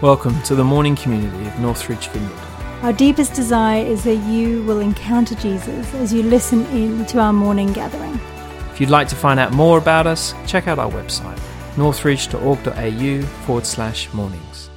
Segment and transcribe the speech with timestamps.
[0.00, 2.38] Welcome to the morning community of Northridge Vineyard.
[2.82, 7.32] Our deepest desire is that you will encounter Jesus as you listen in to our
[7.32, 8.14] morning gathering.
[8.72, 11.38] If you'd like to find out more about us, check out our website,
[11.76, 14.70] northridge.org.au forward slash mornings.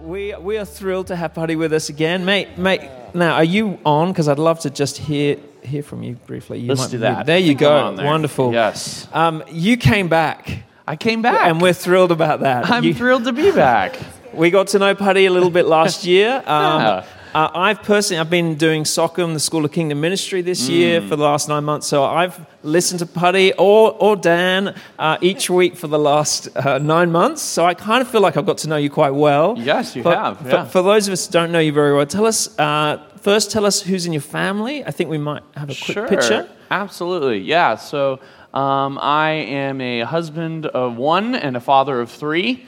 [0.00, 2.24] We, we are thrilled to have Putty with us again.
[2.24, 2.80] Mate, mate,
[3.12, 4.12] now are you on?
[4.12, 6.58] Because I'd love to just hear hear from you briefly.
[6.58, 7.26] You Let's might do be- that.
[7.26, 7.76] There you go.
[7.76, 8.06] on there.
[8.06, 8.52] Wonderful.
[8.52, 9.06] Yes.
[9.12, 11.42] Um, you came back, I came back.
[11.46, 12.68] and we're thrilled about that.
[12.70, 13.96] I'm You- thrilled to be back.
[14.34, 16.36] We got to know Putty a little bit last year.
[16.46, 17.04] Um, Yeah.
[17.34, 21.08] uh, I've personally, I've been doing SoKM, the School of Kingdom Ministry this year Mm.
[21.08, 21.86] for the last nine months.
[21.86, 26.78] So I've listened to Putty or, or Dan uh, each week for the last uh,
[26.78, 27.42] nine months.
[27.42, 29.54] So I kind of feel like I've got to know you quite well.
[29.58, 30.64] Yes, you For- have, For, yeah.
[30.66, 33.64] for those of us who don't know you very well, tell us, uh, first tell
[33.66, 34.84] us who's in your family.
[34.84, 36.08] I think we might have a quick sure.
[36.08, 36.48] picture.
[36.70, 37.38] Absolutely.
[37.40, 37.76] Yeah.
[37.76, 38.18] So
[38.54, 42.64] um, I am a husband of one and a father of three.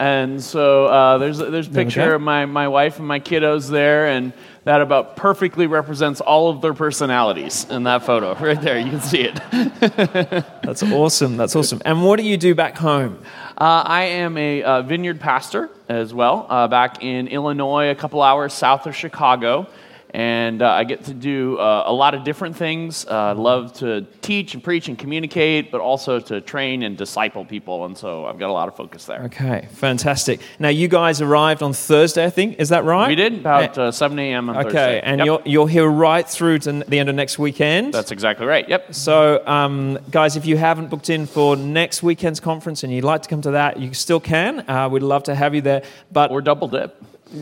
[0.00, 4.06] And so uh, there's, there's a picture of my, my wife and my kiddos there,
[4.06, 4.32] and
[4.64, 8.34] that about perfectly represents all of their personalities in that photo.
[8.40, 9.34] Right there, you can see it.
[10.62, 11.36] That's awesome.
[11.36, 11.82] That's awesome.
[11.84, 13.22] And what do you do back home?
[13.58, 18.22] Uh, I am a uh, vineyard pastor as well, uh, back in Illinois, a couple
[18.22, 19.66] hours south of Chicago.
[20.12, 23.06] And uh, I get to do uh, a lot of different things.
[23.06, 27.44] Uh, I love to teach and preach and communicate, but also to train and disciple
[27.44, 27.84] people.
[27.84, 29.22] And so I've got a lot of focus there.
[29.24, 30.40] Okay, fantastic.
[30.58, 32.58] Now you guys arrived on Thursday, I think.
[32.58, 33.08] Is that right?
[33.08, 34.50] We did about uh, 7 a.m.
[34.50, 34.98] on Okay, Thursday.
[34.98, 35.26] Okay, and Yep.
[35.26, 37.94] you're you're here right through to the end of next weekend.
[37.94, 38.68] That's exactly right.
[38.68, 38.94] Yep.
[38.94, 43.22] so, um, guys, if you haven't booked in for next weekend's conference and you'd like
[43.22, 44.68] to come to that, you still can.
[44.68, 45.82] Uh, we'd love to have you there.
[46.10, 47.00] But Or double dip.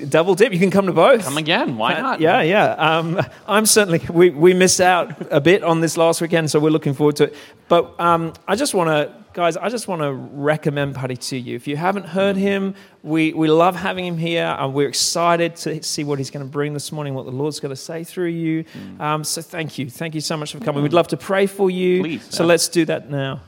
[0.09, 1.25] Double dip, you can come to both.
[1.25, 1.77] Come again.
[1.77, 2.21] Why Uh, not?
[2.21, 2.73] Yeah, yeah.
[2.73, 6.71] Um, I'm certainly, we, we missed out a bit on this last weekend, so we're
[6.71, 7.35] looking forward to it.
[7.69, 11.57] But um, I just want to, guys, I just want to recommend Putty to you.
[11.57, 15.83] If you haven't heard him, we, we love having him here, and we're excited to
[15.83, 18.29] see what he's going to bring this morning, what the Lord's going to say through
[18.29, 18.65] you.
[19.01, 19.89] Um, so thank you.
[19.91, 20.83] Thank you so much for coming.
[20.83, 22.03] We'd love to pray for you.
[22.03, 22.49] Please, So yeah.
[22.49, 23.41] let's do that now.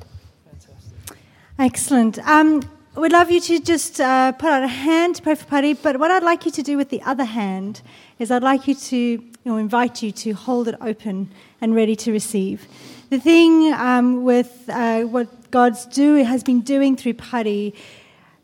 [0.51, 1.17] Fantastic.
[1.59, 2.19] Excellent.
[2.27, 2.63] Um,
[2.97, 5.99] we'd love you to just uh, put out a hand to pray for Putty, but
[5.99, 7.83] what I'd like you to do with the other hand
[8.19, 11.31] is I'd like you to, you know, invite you to hold it open
[11.61, 12.67] and ready to receive.
[13.11, 17.75] The thing um, with uh, what God's do has been doing through Putty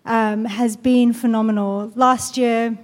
[0.05, 1.93] um, has been phenomenal.
[1.97, 2.79] Last year,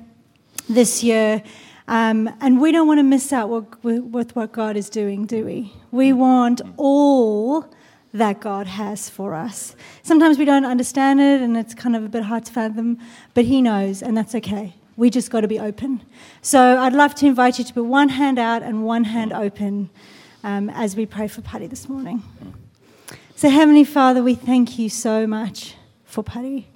[0.69, 1.43] this year,
[1.87, 5.45] um, and we don't want to miss out what, with what God is doing, do
[5.45, 5.73] we?
[5.93, 7.73] We want all
[8.15, 9.75] that God has for us.
[10.03, 12.99] Sometimes we don't understand it, and it's kind of a bit hard to fathom,
[13.35, 14.75] but He knows, and that's okay.
[14.97, 16.03] We just got to be open.
[16.43, 19.89] So I'd love to invite you to put one hand out and one hand open
[20.45, 22.23] um, as we pray for Putty this morning.
[23.35, 25.75] So, Heavenly Father, we thank you so much
[26.05, 26.69] for Putty.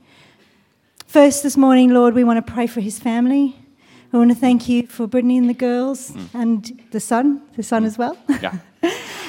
[1.06, 3.56] First, this morning, Lord, we want to pray for his family.
[4.12, 7.84] We want to thank you for Brittany and the girls and the son, the son
[7.84, 8.16] as well.
[8.40, 8.58] Yeah.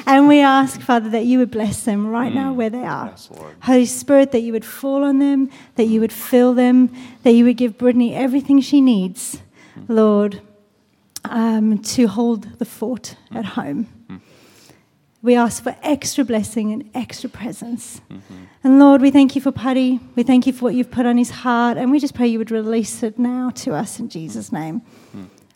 [0.07, 2.55] And we ask, Father, that you would bless them right now mm.
[2.55, 3.07] where they are.
[3.07, 3.29] Yes,
[3.61, 7.43] Holy Spirit, that you would fall on them, that you would fill them, that you
[7.43, 9.41] would give Brittany everything she needs,
[9.77, 9.85] mm.
[9.89, 10.41] Lord,
[11.25, 13.37] um, to hold the fort mm.
[13.37, 13.87] at home.
[15.23, 17.99] We ask for extra blessing and extra presence.
[18.09, 18.43] Mm-hmm.
[18.63, 19.99] And Lord, we thank you for Putty.
[20.15, 21.77] We thank you for what you've put on his heart.
[21.77, 24.83] And we just pray you would release it now to us in Jesus' name.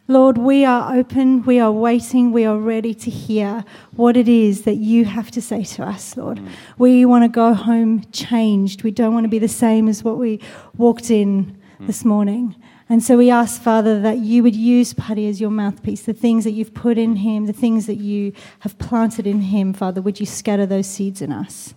[0.08, 3.64] Lord, we are open, we are waiting, we are ready to hear
[3.96, 6.40] what it is that you have to say to us, Lord.
[6.40, 6.50] Mm.
[6.78, 8.84] We want to go home changed.
[8.84, 10.42] We don't want to be the same as what we
[10.76, 11.88] walked in mm.
[11.88, 12.56] this morning.
[12.90, 16.44] And so we ask, Father, that you would use Putty as your mouthpiece, the things
[16.44, 20.20] that you've put in him, the things that you have planted in him, Father, would
[20.20, 21.74] you scatter those seeds in us?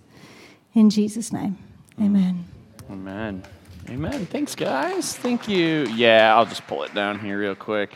[0.72, 1.56] In Jesus' name,
[1.98, 2.06] mm.
[2.06, 2.44] amen.
[2.90, 3.42] Amen.
[3.88, 4.26] Amen.
[4.26, 5.14] Thanks, guys.
[5.14, 5.86] Thank you.
[5.94, 7.94] Yeah, I'll just pull it down here real quick.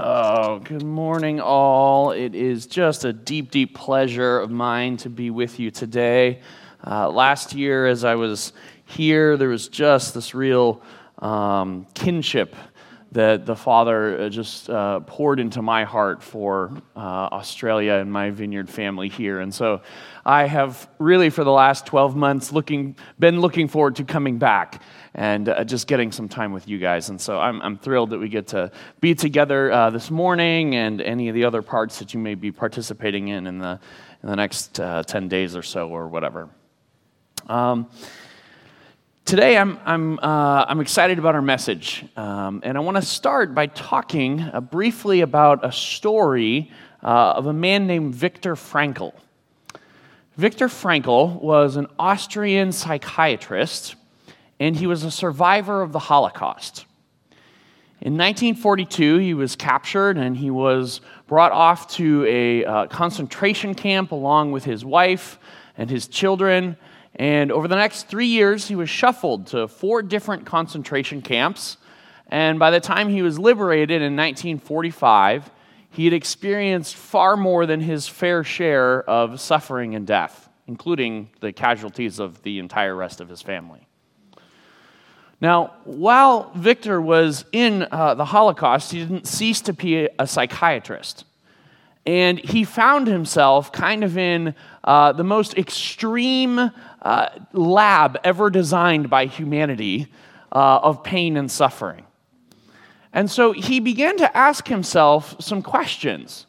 [0.00, 2.12] Oh, good morning, all.
[2.12, 6.40] It is just a deep, deep pleasure of mine to be with you today.
[6.86, 8.52] Uh, last year, as I was
[8.84, 10.82] here, there was just this real
[11.18, 12.54] um, kinship
[13.10, 18.30] that the Father uh, just uh, poured into my heart for uh, Australia and my
[18.30, 19.40] vineyard family here.
[19.40, 19.80] And so
[20.28, 24.82] I have really, for the last 12 months, looking, been looking forward to coming back
[25.14, 27.08] and uh, just getting some time with you guys.
[27.08, 28.70] And so I'm, I'm thrilled that we get to
[29.00, 32.52] be together uh, this morning and any of the other parts that you may be
[32.52, 33.80] participating in in the,
[34.22, 36.50] in the next uh, 10 days or so or whatever.
[37.46, 37.88] Um,
[39.24, 43.54] Today, I'm, I'm, uh, I'm excited about our message, um, and I want to start
[43.54, 46.70] by talking uh, briefly about a story
[47.02, 49.12] uh, of a man named Viktor Frankl.
[50.38, 53.96] Viktor Frankl was an Austrian psychiatrist,
[54.60, 56.86] and he was a survivor of the Holocaust.
[58.00, 64.12] In 1942, he was captured and he was brought off to a uh, concentration camp
[64.12, 65.40] along with his wife
[65.76, 66.76] and his children.
[67.16, 71.78] And over the next three years, he was shuffled to four different concentration camps.
[72.28, 75.50] And by the time he was liberated in 1945,
[75.90, 81.52] he had experienced far more than his fair share of suffering and death, including the
[81.52, 83.86] casualties of the entire rest of his family.
[85.40, 91.24] Now, while Viktor was in uh, the Holocaust, he didn't cease to be a psychiatrist.
[92.04, 96.58] And he found himself kind of in uh, the most extreme
[97.02, 100.08] uh, lab ever designed by humanity
[100.50, 102.04] uh, of pain and suffering.
[103.12, 106.46] And so he began to ask himself some questions.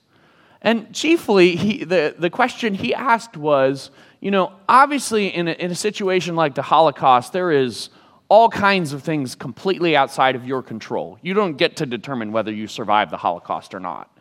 [0.61, 3.91] And chiefly, he, the, the question he asked was
[4.21, 7.89] you know, obviously, in a, in a situation like the Holocaust, there is
[8.27, 11.17] all kinds of things completely outside of your control.
[11.21, 14.15] You don't get to determine whether you survive the Holocaust or not.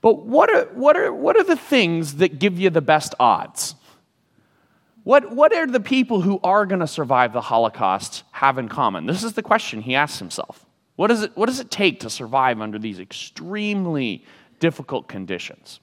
[0.00, 3.74] But what are, what are, what are the things that give you the best odds?
[5.02, 9.06] What, what are the people who are going to survive the Holocaust have in common?
[9.06, 10.65] This is the question he asks himself.
[10.96, 14.24] What, is it, what does it take to survive under these extremely
[14.60, 15.80] difficult conditions?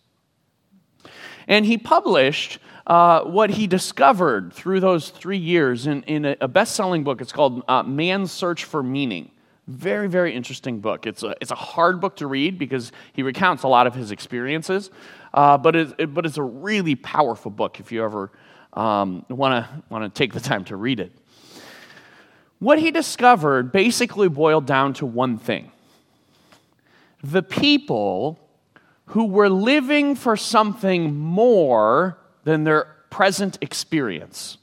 [1.48, 6.48] And he published uh, what he discovered through those three years in, in a, a
[6.48, 7.22] best selling book.
[7.22, 9.30] It's called uh, Man's Search for Meaning.
[9.68, 11.06] Very, very interesting book.
[11.08, 14.12] It's a, it's a hard book to read because he recounts a lot of his
[14.12, 14.92] experiences,
[15.34, 18.32] uh, but, it, it, but it's a really powerful book if you ever
[18.74, 21.14] um, want to take the time to read it.
[22.64, 25.70] What he discovered basically boiled down to one thing
[27.22, 28.40] the people
[29.08, 34.58] who were living for something more than their present experience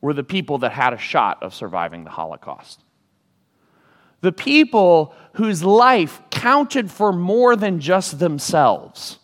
[0.00, 2.80] were the people that had a shot of surviving the Holocaust.
[4.20, 9.20] The people whose life counted for more than just themselves,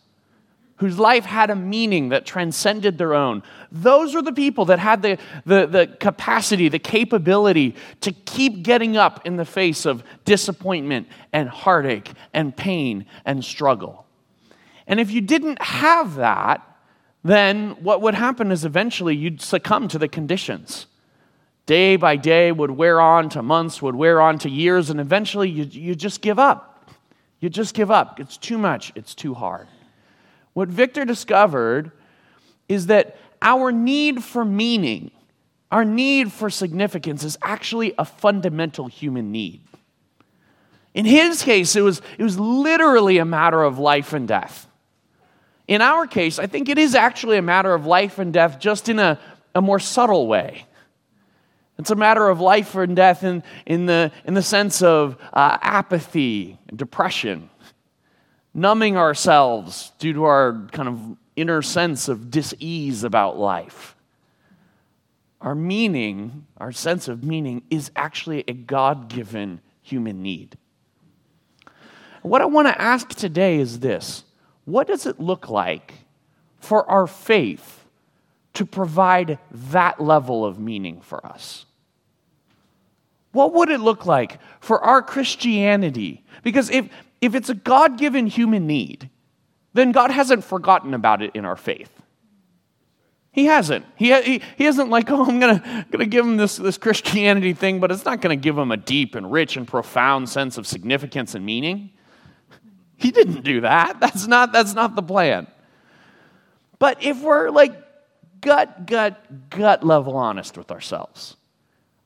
[0.81, 3.43] whose life had a meaning that transcended their own.
[3.71, 8.97] Those are the people that had the, the, the capacity, the capability to keep getting
[8.97, 14.07] up in the face of disappointment and heartache and pain and struggle.
[14.87, 16.67] And if you didn't have that,
[17.23, 20.87] then what would happen is eventually you'd succumb to the conditions.
[21.67, 25.51] Day by day would wear on to months, would wear on to years, and eventually
[25.51, 26.91] you, you just give up.
[27.39, 28.19] You just give up.
[28.19, 29.69] It's too much, it's too hard.
[30.53, 31.93] What Viktor discovered
[32.69, 35.11] is that our need for meaning,
[35.71, 39.61] our need for significance, is actually a fundamental human need.
[40.95, 44.67] In his case, it was, it was literally a matter of life and death.
[45.69, 48.89] In our case, I think it is actually a matter of life and death, just
[48.89, 49.21] in a,
[49.55, 50.67] a more subtle way.
[51.79, 55.59] It's a matter of life and death in, in, the, in the sense of uh,
[55.63, 57.50] apathy and depression,
[58.53, 63.97] numbing ourselves due to our kind of inner sense of dis-ease about life.
[65.41, 70.59] Our meaning, our sense of meaning, is actually a God given human need.
[72.23, 74.25] What I want to ask today is this
[74.65, 75.95] what does it look like
[76.59, 77.85] for our faith
[78.55, 81.65] to provide that level of meaning for us?
[83.33, 86.25] What would it look like for our Christianity?
[86.43, 86.89] Because if,
[87.21, 89.11] if it's a God given human need,
[89.73, 91.91] then God hasn't forgotten about it in our faith.
[93.33, 93.87] He hasn't.
[93.95, 95.61] He, he, he isn't like, oh, I'm going
[95.93, 98.77] to give him this, this Christianity thing, but it's not going to give him a
[98.77, 101.91] deep and rich and profound sense of significance and meaning.
[102.97, 104.01] He didn't do that.
[104.01, 105.47] That's not, that's not the plan.
[106.81, 107.73] But if we're like
[108.41, 111.37] gut, gut, gut level honest with ourselves,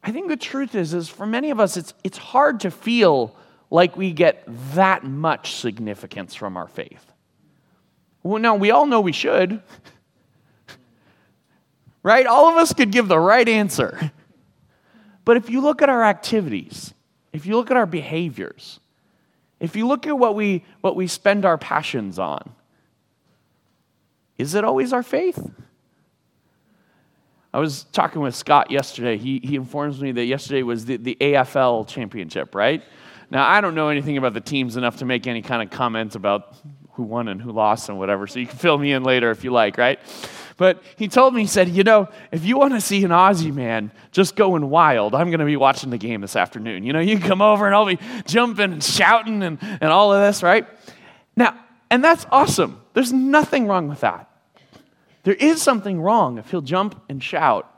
[0.02, 3.34] I think the truth is, is for many of us, it's, it's hard to feel
[3.74, 7.04] like we get that much significance from our faith.
[8.22, 9.60] Well, now we all know we should.
[12.04, 12.24] right?
[12.24, 14.12] All of us could give the right answer.
[15.26, 16.92] But if you look at our activities,
[17.32, 18.78] if you look at our behaviors,
[19.58, 22.54] if you look at what we, what we spend our passions on,
[24.36, 25.50] is it always our faith?
[27.54, 29.16] I was talking with Scott yesterday.
[29.16, 32.82] He, he informs me that yesterday was the, the AFL championship, right?
[33.34, 36.14] Now, I don't know anything about the teams enough to make any kind of comments
[36.14, 36.56] about
[36.92, 39.42] who won and who lost and whatever, so you can fill me in later if
[39.42, 39.98] you like, right?
[40.56, 43.52] But he told me, he said, you know, if you want to see an Aussie
[43.52, 46.84] man just going wild, I'm going to be watching the game this afternoon.
[46.84, 50.12] You know, you can come over and I'll be jumping and shouting and, and all
[50.12, 50.68] of this, right?
[51.34, 51.58] Now,
[51.90, 52.80] and that's awesome.
[52.92, 54.30] There's nothing wrong with that.
[55.24, 57.68] There is something wrong if he'll jump and shout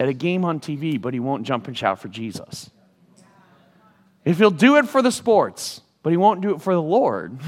[0.00, 2.72] at a game on TV, but he won't jump and shout for Jesus.
[4.26, 7.38] If he'll do it for the sports, but he won't do it for the Lord,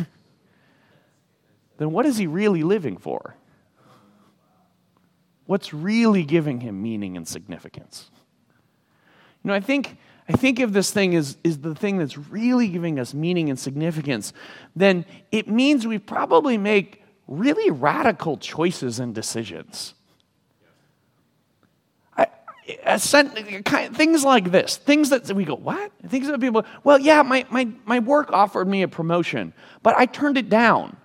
[1.79, 3.35] then what is he really living for?
[5.47, 8.11] What's really giving him meaning and significance?
[9.43, 9.97] You know, I think,
[10.29, 13.59] I think if this thing is, is the thing that's really giving us meaning and
[13.59, 14.33] significance,
[14.77, 19.95] then it means we probably make really radical choices and decisions.
[22.69, 25.91] Things like this, things that we go, what?
[26.07, 30.05] Things that people, well, yeah, my, my, my work offered me a promotion, but I
[30.07, 30.97] turned it down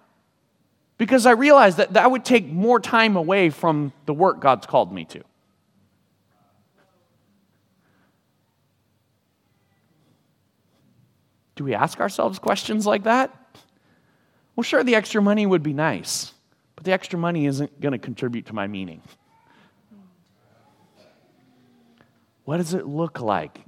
[0.98, 4.92] because I realized that that would take more time away from the work God's called
[4.94, 5.24] me to.
[11.56, 13.34] Do we ask ourselves questions like that?
[14.56, 16.34] Well, sure, the extra money would be nice,
[16.76, 19.02] but the extra money isn't going to contribute to my meaning.
[22.46, 23.60] What does it look like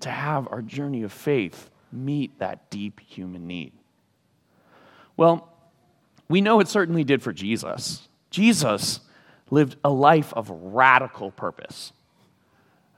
[0.00, 3.72] to have our journey of faith meet that deep human need?
[5.16, 5.48] Well,
[6.28, 8.08] we know it certainly did for Jesus.
[8.30, 9.00] Jesus
[9.50, 11.92] lived a life of radical purpose.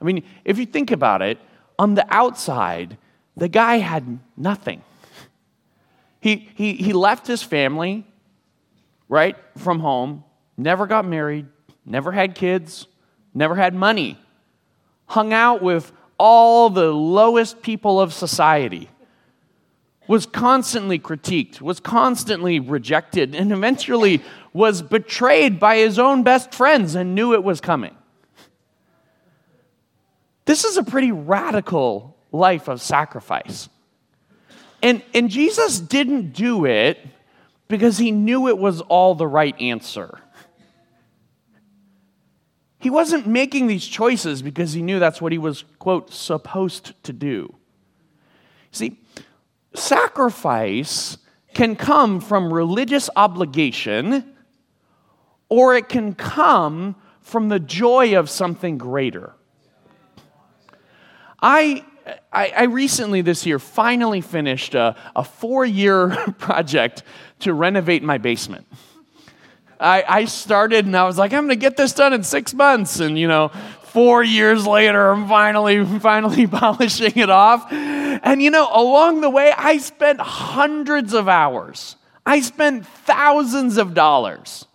[0.01, 1.37] I mean, if you think about it,
[1.77, 2.97] on the outside,
[3.35, 4.81] the guy had nothing.
[6.19, 8.05] He, he, he left his family,
[9.07, 10.23] right, from home,
[10.57, 11.45] never got married,
[11.85, 12.87] never had kids,
[13.33, 14.19] never had money,
[15.07, 18.89] hung out with all the lowest people of society,
[20.07, 24.21] was constantly critiqued, was constantly rejected, and eventually
[24.53, 27.95] was betrayed by his own best friends and knew it was coming.
[30.45, 33.67] This is a pretty radical life of sacrifice.
[34.81, 36.99] And, and Jesus didn't do it
[37.67, 40.19] because he knew it was all the right answer.
[42.79, 47.13] He wasn't making these choices because he knew that's what he was, quote, supposed to
[47.13, 47.55] do.
[48.71, 48.99] See,
[49.73, 51.17] sacrifice
[51.53, 54.35] can come from religious obligation
[55.49, 59.33] or it can come from the joy of something greater.
[61.41, 61.83] I
[62.31, 67.03] I, I, recently this year finally finished a, a four year project
[67.39, 68.65] to renovate my basement.
[69.79, 72.53] I, I started and I was like, I'm going to get this done in six
[72.53, 72.99] months.
[72.99, 73.51] And, you know,
[73.83, 77.71] four years later, I'm finally, finally polishing it off.
[77.71, 81.95] And, you know, along the way, I spent hundreds of hours.
[82.25, 84.65] I spent thousands of dollars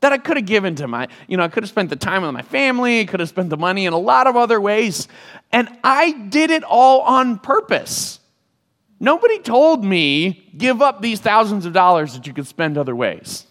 [0.00, 2.22] that I could have given to my, you know, I could have spent the time
[2.22, 5.08] with my family, could have spent the money in a lot of other ways.
[5.52, 8.18] And I did it all on purpose.
[8.98, 13.46] Nobody told me, give up these thousands of dollars that you could spend other ways.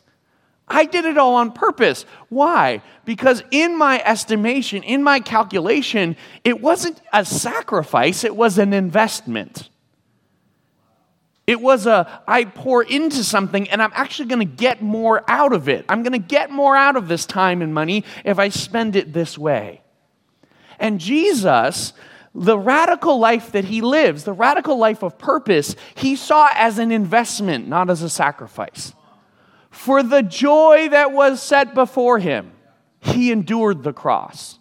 [0.71, 2.05] I did it all on purpose.
[2.29, 2.81] Why?
[3.05, 9.69] Because in my estimation, in my calculation, it wasn't a sacrifice, it was an investment.
[11.47, 15.51] It was a, I pour into something and I'm actually going to get more out
[15.51, 15.85] of it.
[15.89, 19.11] I'm going to get more out of this time and money if I spend it
[19.11, 19.81] this way.
[20.79, 21.91] And Jesus,
[22.33, 26.91] the radical life that he lives, the radical life of purpose, he saw as an
[26.91, 28.93] investment, not as a sacrifice.
[29.71, 32.51] For the joy that was set before him,
[32.99, 34.59] he endured the cross.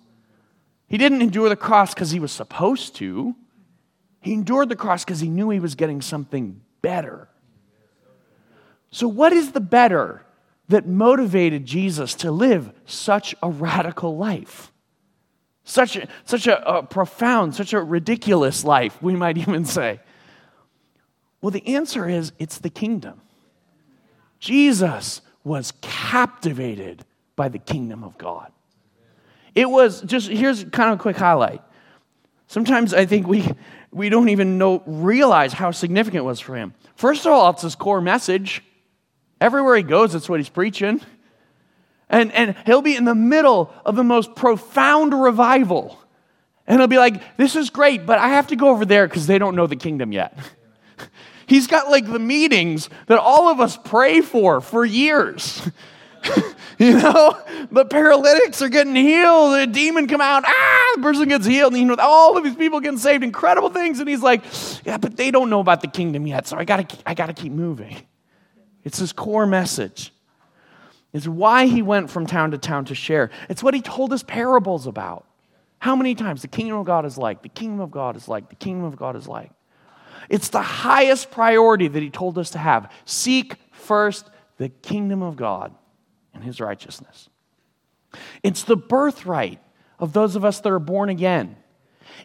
[0.87, 3.35] He didn't endure the cross because he was supposed to.
[4.21, 7.29] He endured the cross because he knew he was getting something better.
[8.91, 10.25] So, what is the better
[10.69, 14.73] that motivated Jesus to live such a radical life?
[15.65, 20.01] Such a, such a, a profound, such a ridiculous life, we might even say.
[21.41, 23.21] Well, the answer is it's the kingdom.
[24.41, 27.05] Jesus was captivated
[27.37, 28.51] by the kingdom of God.
[29.55, 31.63] It was just, here's kind of a quick highlight.
[32.47, 33.49] Sometimes I think we,
[33.93, 36.75] we don't even know, realize how significant it was for him.
[36.97, 38.63] First of all, it's his core message.
[39.41, 41.01] Everywhere he goes, that's what he's preaching.
[42.09, 45.99] And, and he'll be in the middle of the most profound revival.
[46.67, 49.27] And he'll be like, This is great, but I have to go over there because
[49.27, 50.37] they don't know the kingdom yet.
[51.51, 55.69] He's got like the meetings that all of us pray for for years.
[56.79, 57.39] You know,
[57.71, 59.53] the paralytics are getting healed.
[59.53, 60.45] The demon come out.
[60.47, 61.75] Ah, the person gets healed.
[61.75, 63.23] And you know, all of these people getting saved.
[63.23, 64.01] Incredible things.
[64.01, 64.43] And he's like,
[64.87, 66.47] yeah, but they don't know about the kingdom yet.
[66.47, 67.99] So I gotta, I gotta keep moving.
[68.83, 70.11] It's his core message.
[71.13, 73.31] It's why he went from town to town to share.
[73.51, 75.27] It's what he told us parables about.
[75.81, 78.49] How many times the kingdom of God is like, the kingdom of God is like,
[78.49, 79.51] the kingdom of God is like.
[80.31, 82.91] It's the highest priority that he told us to have.
[83.05, 85.75] Seek first the kingdom of God
[86.33, 87.29] and his righteousness.
[88.45, 89.61] It's the birthright
[89.99, 91.57] of those of us that are born again.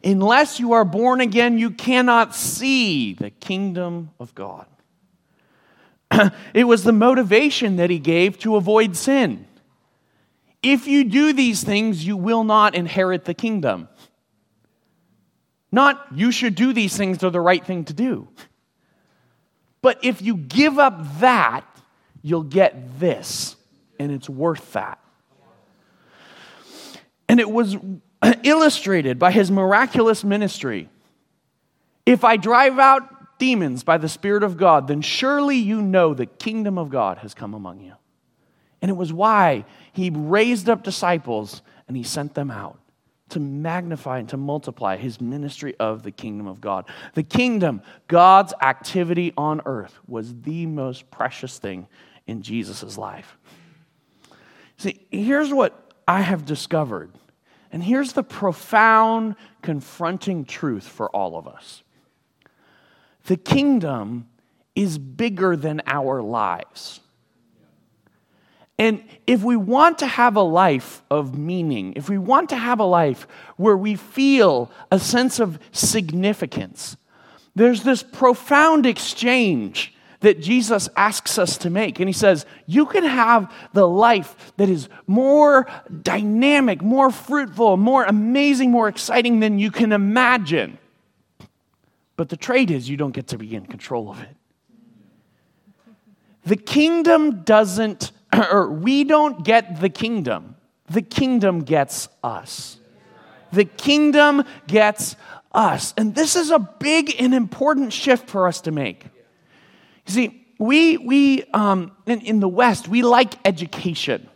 [0.04, 4.68] Unless you are born again, you cannot see the kingdom of God.
[6.54, 9.48] it was the motivation that he gave to avoid sin.
[10.62, 13.88] If you do these things, you will not inherit the kingdom.
[15.72, 18.28] Not, you should do these things, they're the right thing to do.
[19.82, 21.66] But if you give up that,
[22.22, 23.56] you'll get this,
[24.00, 25.00] and it's worth that.
[27.28, 27.78] And it was
[28.44, 30.90] illustrated by his miraculous ministry.
[32.06, 36.26] If I drive out demons by the Spirit of God, then surely you know the
[36.26, 37.94] kingdom of God has come among you.
[38.82, 42.80] And it was why he raised up disciples and he sent them out
[43.30, 46.86] to magnify and to multiply his ministry of the kingdom of God.
[47.16, 51.88] The kingdom, God's activity on earth, was the most precious thing
[52.28, 53.38] in Jesus' life.
[54.78, 57.12] See, here's what I have discovered
[57.72, 61.84] and here's the profound, confronting truth for all of us
[63.26, 64.28] the kingdom
[64.76, 67.02] is bigger than our lives.
[68.78, 72.80] And if we want to have a life of meaning, if we want to have
[72.80, 76.98] a life where we feel a sense of significance,
[77.56, 82.00] there's this profound exchange that Jesus asks us to make.
[82.00, 85.68] And he says, You can have the life that is more
[86.02, 90.78] dynamic, more fruitful, more amazing, more exciting than you can imagine.
[92.18, 94.36] But the trade is you don't get to be in control of it.
[96.46, 98.12] The kingdom doesn't,
[98.52, 100.56] or we don't get the kingdom.
[100.90, 102.78] The kingdom gets us.
[103.52, 105.16] The kingdom gets
[105.52, 105.94] us.
[105.98, 109.06] And this is a big and important shift for us to make.
[110.06, 114.30] You see, we, we um, in, in the West, we like education.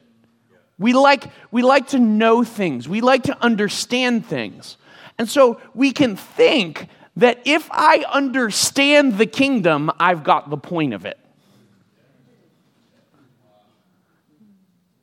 [0.77, 2.87] We like, we like to know things.
[2.87, 4.77] We like to understand things.
[5.17, 6.87] And so we can think
[7.17, 11.19] that if I understand the kingdom, I've got the point of it.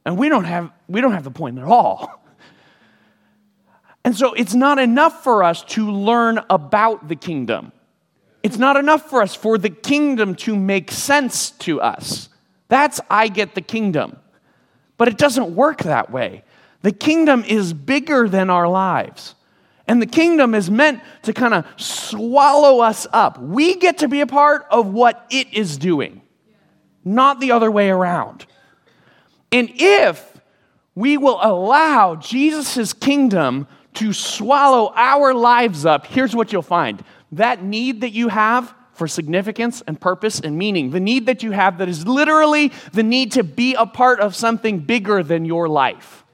[0.07, 2.23] And we don't have, we don't have the point at all.
[4.05, 7.73] And so it's not enough for us to learn about the kingdom.
[8.45, 12.29] It's not enough for us for the kingdom to make sense to us.
[12.69, 14.17] That's I get the kingdom.
[14.97, 16.45] But it doesn't work that way.
[16.83, 19.35] The kingdom is bigger than our lives.
[19.89, 23.41] And the kingdom is meant to kind of swallow us up.
[23.41, 26.23] We get to be a part of what it is doing,
[27.05, 28.47] not the other way around.
[29.53, 30.41] And if
[30.95, 37.63] we will allow Jesus' kingdom to swallow our lives up, here's what you'll find that
[37.63, 41.79] need that you have for significance and purpose and meaning, the need that you have
[41.79, 46.25] that is literally the need to be a part of something bigger than your life,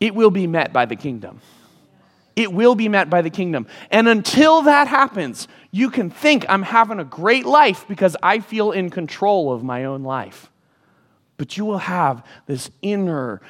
[0.00, 1.40] it will be met by the kingdom.
[2.34, 3.66] It will be met by the kingdom.
[3.90, 8.70] And until that happens, you can think I'm having a great life because I feel
[8.70, 10.47] in control of my own life.
[11.38, 13.40] But you will have this inner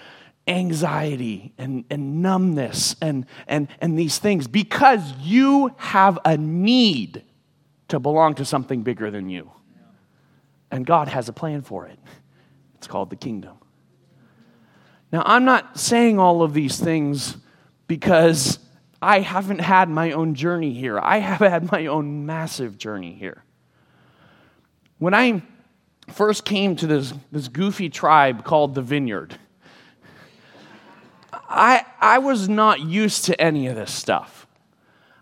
[0.47, 7.25] anxiety and, and numbness and, and, and these things because you have a need
[7.89, 9.51] to belong to something bigger than you.
[10.71, 11.99] And God has a plan for it.
[12.77, 13.57] It's called the kingdom.
[15.11, 17.39] Now, I'm not saying all of these things
[17.87, 18.59] because
[19.01, 20.99] I haven't had my own journey here.
[20.99, 23.45] I have had my own massive journey here.
[24.99, 25.43] When I
[26.13, 29.39] first came to this, this goofy tribe called the Vineyard,
[31.33, 34.47] I, I was not used to any of this stuff.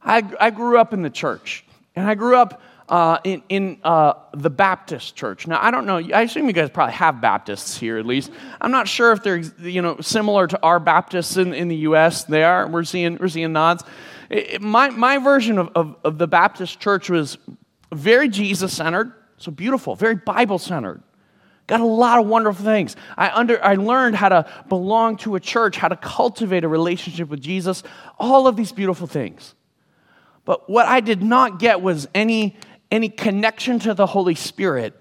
[0.03, 4.15] I, I grew up in the church, and I grew up uh, in, in uh,
[4.33, 5.47] the Baptist church.
[5.47, 8.31] Now, I don't know, I assume you guys probably have Baptists here at least.
[8.61, 12.25] I'm not sure if they're you know, similar to our Baptists in, in the U.S.
[12.25, 12.69] They are.
[12.69, 13.83] We're seeing, we're seeing nods.
[14.31, 17.39] It, my, my version of, of, of the Baptist church was
[17.93, 21.03] very Jesus centered, so beautiful, very Bible centered.
[21.67, 22.95] Got a lot of wonderful things.
[23.17, 27.29] I, under, I learned how to belong to a church, how to cultivate a relationship
[27.29, 27.83] with Jesus,
[28.19, 29.55] all of these beautiful things.
[30.45, 32.57] But what I did not get was any,
[32.91, 35.01] any connection to the Holy Spirit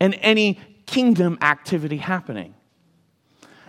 [0.00, 2.54] and any kingdom activity happening.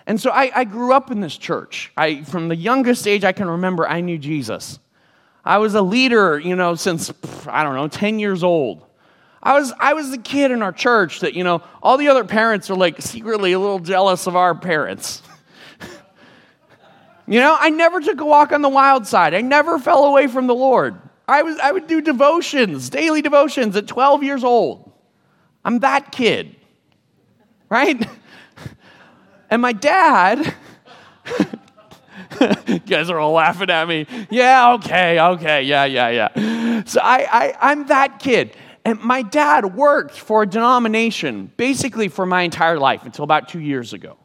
[0.08, 1.92] And so I, I grew up in this church.
[1.96, 4.80] I, from the youngest age I can remember, I knew Jesus.
[5.46, 7.14] I was a leader, you know, since,
[7.46, 8.87] I don't know, 10 years old.
[9.48, 12.26] I was, I was the kid in our church that, you know, all the other
[12.26, 15.22] parents are like secretly a little jealous of our parents.
[17.28, 19.34] you know, I never took a walk on the wild side.
[19.34, 21.00] I never fell away from the Lord.
[21.30, 24.92] I, was, I would do devotions, daily devotions at 12 years old.
[25.64, 26.54] I'm that kid,
[27.70, 28.06] right?
[29.50, 30.56] and my dad,
[32.68, 34.08] you guys are all laughing at me.
[34.30, 36.84] Yeah, okay, okay, yeah, yeah, yeah.
[36.84, 38.54] So I, I, I'm that kid.
[38.88, 43.60] And my dad worked for a denomination basically for my entire life until about two
[43.60, 44.16] years ago.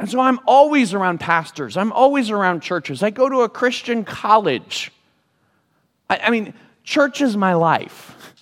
[0.00, 3.04] And so I'm always around pastors, I'm always around churches.
[3.04, 4.90] I go to a Christian college.
[6.10, 8.34] I, I mean, church is my life.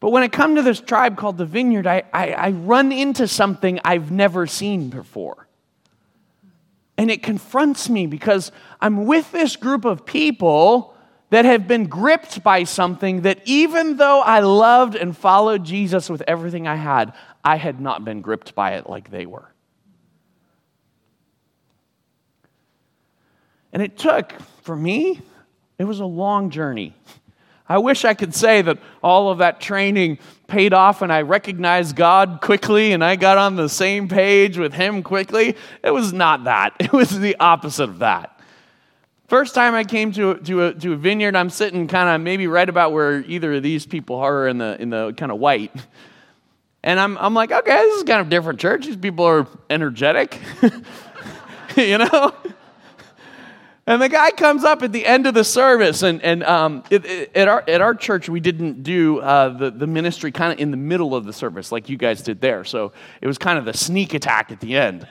[0.00, 3.26] But when I come to this tribe called the Vineyard, I, I, I run into
[3.26, 5.48] something I've never seen before.
[6.98, 8.52] And it confronts me because
[8.82, 10.89] I'm with this group of people
[11.30, 16.22] that have been gripped by something that even though I loved and followed Jesus with
[16.26, 17.12] everything I had,
[17.44, 19.50] I had not been gripped by it like they were.
[23.72, 25.20] And it took, for me,
[25.78, 26.94] it was a long journey.
[27.68, 31.94] I wish I could say that all of that training paid off and I recognized
[31.94, 35.56] God quickly and I got on the same page with Him quickly.
[35.84, 38.39] It was not that, it was the opposite of that.
[39.30, 42.48] First time I came to, to, a, to a vineyard, I'm sitting kind of maybe
[42.48, 45.70] right about where either of these people are in the, in the kind of white.
[46.82, 48.86] And I'm, I'm like, okay, this is kind of different church.
[48.86, 50.40] These people are energetic,
[51.76, 52.34] you know?
[53.86, 57.04] And the guy comes up at the end of the service, and, and um, it,
[57.04, 60.58] it, at, our, at our church, we didn't do uh, the, the ministry kind of
[60.58, 62.64] in the middle of the service like you guys did there.
[62.64, 62.90] So
[63.20, 65.06] it was kind of the sneak attack at the end.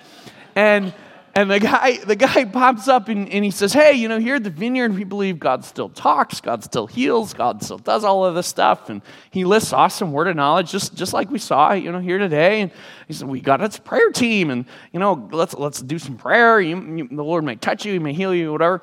[0.58, 0.94] And
[1.36, 4.36] and the guy, the guy pops up and, and he says, Hey, you know, here
[4.36, 8.26] at the vineyard, we believe God still talks, God still heals, God still does all
[8.26, 8.90] of this stuff.
[8.90, 12.18] And he lists awesome word of knowledge, just, just like we saw, you know, here
[12.18, 12.62] today.
[12.62, 12.72] And
[13.08, 16.60] he said, We got a prayer team, and, you know, let's, let's do some prayer.
[16.60, 18.82] You, you, the Lord may touch you, he may heal you, whatever.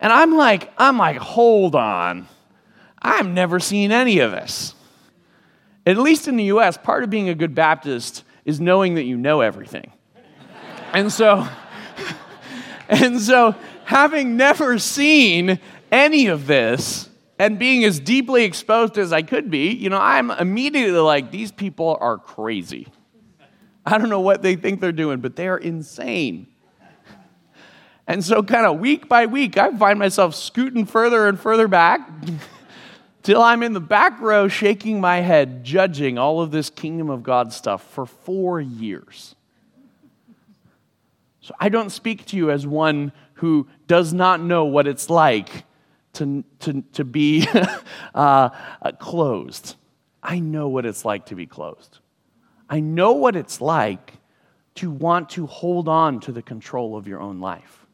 [0.00, 2.28] And I'm like, I'm like, hold on.
[3.00, 4.74] I've never seen any of this.
[5.86, 9.16] At least in the US, part of being a good Baptist is knowing that you
[9.16, 9.92] know everything.
[10.92, 11.46] and so
[12.88, 15.58] and so, having never seen
[15.90, 20.30] any of this and being as deeply exposed as I could be, you know, I'm
[20.30, 22.86] immediately like, these people are crazy.
[23.86, 26.46] I don't know what they think they're doing, but they're insane.
[28.06, 32.06] And so, kind of week by week, I find myself scooting further and further back
[33.22, 37.22] till I'm in the back row shaking my head, judging all of this kingdom of
[37.22, 39.34] God stuff for four years.
[41.44, 45.64] So I don't speak to you as one who does not know what it's like
[46.14, 47.46] to, to, to be
[48.14, 48.48] uh,
[48.98, 49.76] closed.
[50.22, 51.98] I know what it's like to be closed.
[52.70, 54.14] I know what it's like
[54.76, 57.84] to want to hold on to the control of your own life.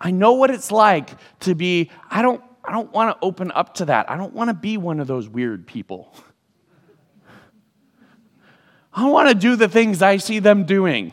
[0.00, 3.74] I know what it's like to be, I don't, I don't want to open up
[3.74, 4.10] to that.
[4.10, 6.14] I don't want to be one of those weird people.
[8.98, 11.12] I want to do the things I see them doing.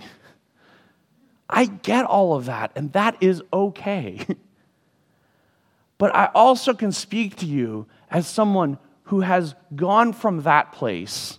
[1.48, 4.26] I get all of that, and that is okay.
[6.00, 11.38] but I also can speak to you as someone who has gone from that place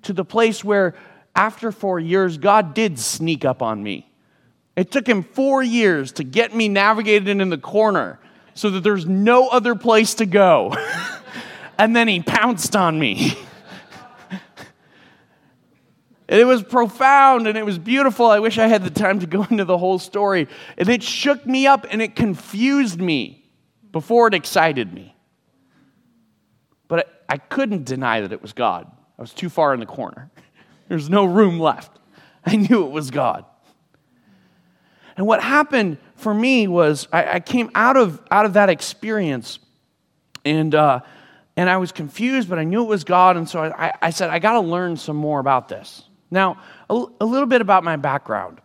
[0.00, 0.94] to the place where,
[1.34, 4.10] after four years, God did sneak up on me.
[4.76, 8.18] It took him four years to get me navigated in the corner
[8.54, 10.74] so that there's no other place to go.
[11.78, 13.36] and then he pounced on me.
[16.28, 18.26] And it was profound and it was beautiful.
[18.26, 20.48] I wish I had the time to go into the whole story.
[20.76, 23.44] And it shook me up and it confused me
[23.92, 25.14] before it excited me.
[26.88, 28.90] But I couldn't deny that it was God.
[29.18, 30.30] I was too far in the corner.
[30.88, 31.98] There's no room left.
[32.44, 33.44] I knew it was God.
[35.16, 39.58] And what happened for me was I, I came out of, out of that experience
[40.44, 41.00] and, uh,
[41.56, 43.36] and I was confused, but I knew it was God.
[43.36, 46.02] And so I, I said, I got to learn some more about this.
[46.30, 46.60] Now,
[46.90, 48.60] a, little bit about my background.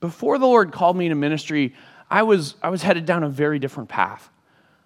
[0.00, 1.74] Before the Lord called me to ministry,
[2.10, 4.28] I was, I was headed down a very different path.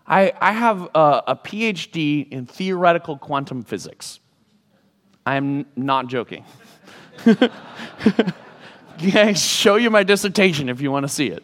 [0.06, 4.20] I, I have a, a PhD in theoretical quantum physics.
[5.24, 6.44] I'm not joking.
[7.24, 11.42] Can I show you my dissertation if you want to see it.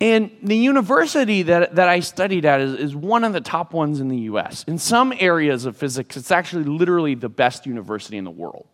[0.00, 3.98] And the university that, that I studied at is, is one of the top ones
[3.98, 4.64] in the US.
[4.64, 8.66] In some areas of physics, it's actually literally the best university in the world.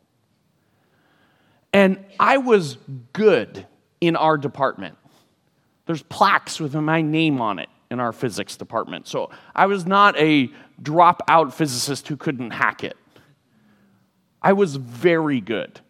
[1.72, 2.76] And I was
[3.12, 3.66] good
[4.00, 4.96] in our department.
[5.86, 9.08] There's plaques with my name on it in our physics department.
[9.08, 10.50] So I was not a
[10.82, 12.96] dropout physicist who couldn't hack it.
[14.42, 15.80] I was very good.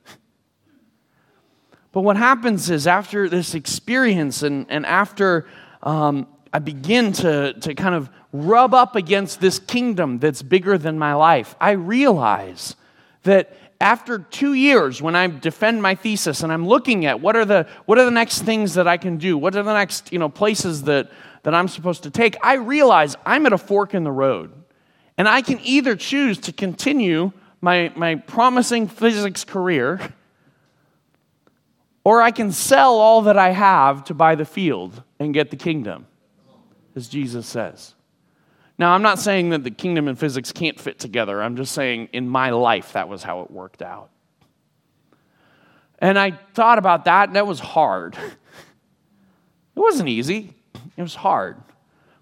[1.95, 5.47] But what happens is after this experience and, and after
[5.85, 10.99] um, I begin to, to kind of rub up against this kingdom that's bigger than
[10.99, 12.75] my life, I realize
[13.23, 17.45] that after two years, when I defend my thesis and I'm looking at what are
[17.45, 20.19] the, what are the next things that I can do, what are the next you
[20.19, 21.13] know, places that,
[21.45, 24.53] that I'm supposed to take, I realize I'm at a fork in the road.
[25.17, 27.31] And I can either choose to continue
[27.61, 30.13] my, my promising physics career,
[32.05, 35.57] or I can sell all that I have to buy the field and get the
[35.57, 36.07] kingdom,
[36.95, 37.95] as Jesus says.
[38.79, 41.43] Now, I'm not saying that the kingdom and physics can't fit together.
[41.43, 44.11] I'm just saying in my life, that was how it worked out.
[46.01, 48.17] And I thought about that, and that was hard.
[49.77, 50.55] It wasn't easy,
[50.97, 51.57] it was hard.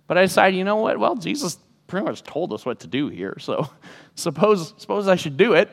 [0.07, 0.99] But I decided, you know what?
[0.99, 3.69] Well, Jesus pretty much told us what to do here, so
[4.15, 5.69] suppose, suppose I should do it.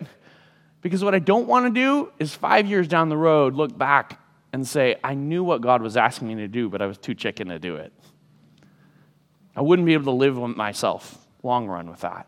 [0.81, 4.19] Because what I don't want to do is five years down the road look back
[4.53, 7.13] and say, I knew what God was asking me to do, but I was too
[7.13, 7.93] chicken to do it.
[9.55, 12.27] I wouldn't be able to live with myself long run with that.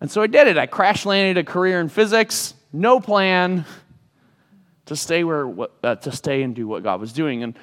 [0.00, 0.58] And so I did it.
[0.58, 3.64] I crash landed a career in physics, no plan
[4.86, 5.48] to stay where
[5.82, 7.42] uh, to stay and do what God was doing.
[7.44, 7.56] And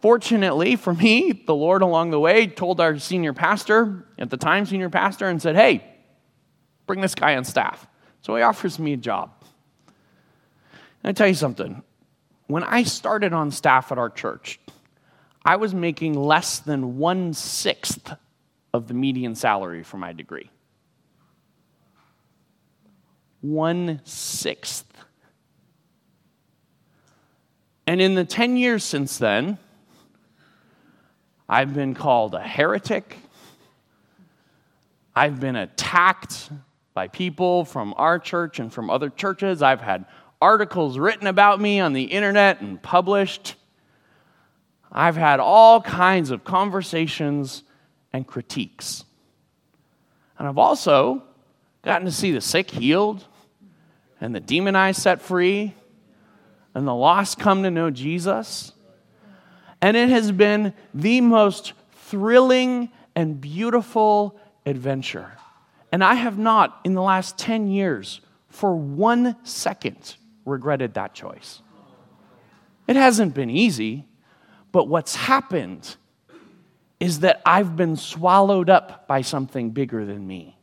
[0.00, 4.66] fortunately for me, the Lord along the way told our senior pastor at the time,
[4.66, 5.84] senior pastor, and said, "Hey,
[6.86, 7.86] bring this guy on staff."
[8.26, 9.30] So he offers me a job.
[11.04, 11.84] And I tell you something.
[12.48, 14.58] When I started on staff at our church,
[15.44, 18.12] I was making less than one sixth
[18.74, 20.50] of the median salary for my degree.
[23.42, 24.92] One sixth.
[27.86, 29.56] And in the 10 years since then,
[31.48, 33.18] I've been called a heretic.
[35.14, 36.50] I've been attacked
[36.96, 39.60] by people from our church and from other churches.
[39.60, 40.06] I've had
[40.40, 43.54] articles written about me on the internet and published.
[44.90, 47.64] I've had all kinds of conversations
[48.14, 49.04] and critiques.
[50.38, 51.22] And I've also
[51.82, 53.26] gotten to see the sick healed
[54.18, 55.74] and the demonized set free
[56.74, 58.72] and the lost come to know Jesus.
[59.82, 65.32] And it has been the most thrilling and beautiful adventure.
[65.96, 71.62] And I have not, in the last 10 years, for one second, regretted that choice.
[72.86, 74.04] It hasn't been easy.
[74.72, 75.96] But what's happened
[77.00, 80.58] is that I've been swallowed up by something bigger than me.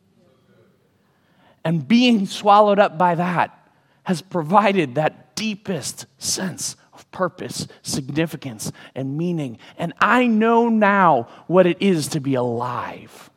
[1.66, 3.58] And being swallowed up by that
[4.04, 9.58] has provided that deepest sense of purpose, significance, and meaning.
[9.80, 13.32] And I know now what it is to be alive.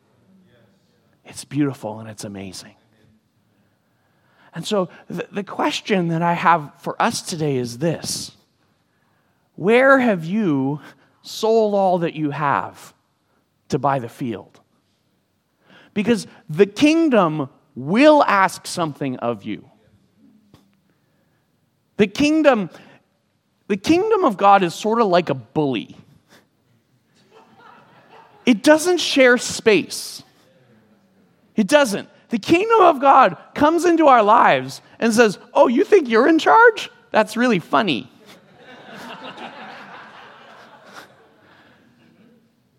[1.37, 2.73] It's beautiful and it's amazing.
[4.55, 8.31] And so, the, the question that I have for us today is this
[9.55, 10.79] where have you
[11.21, 12.91] sold all that you have
[13.69, 14.59] to buy the field?
[15.93, 19.69] Because the kingdom will ask something of you.
[21.97, 22.71] The kingdom,
[23.67, 25.95] the kingdom of God is sort of like a bully.
[28.43, 30.23] It doesn't share space.
[31.57, 32.07] It doesn't.
[32.29, 36.39] The kingdom of God comes into our lives and says, Oh, you think you're in
[36.39, 36.89] charge?
[37.11, 38.09] That's really funny.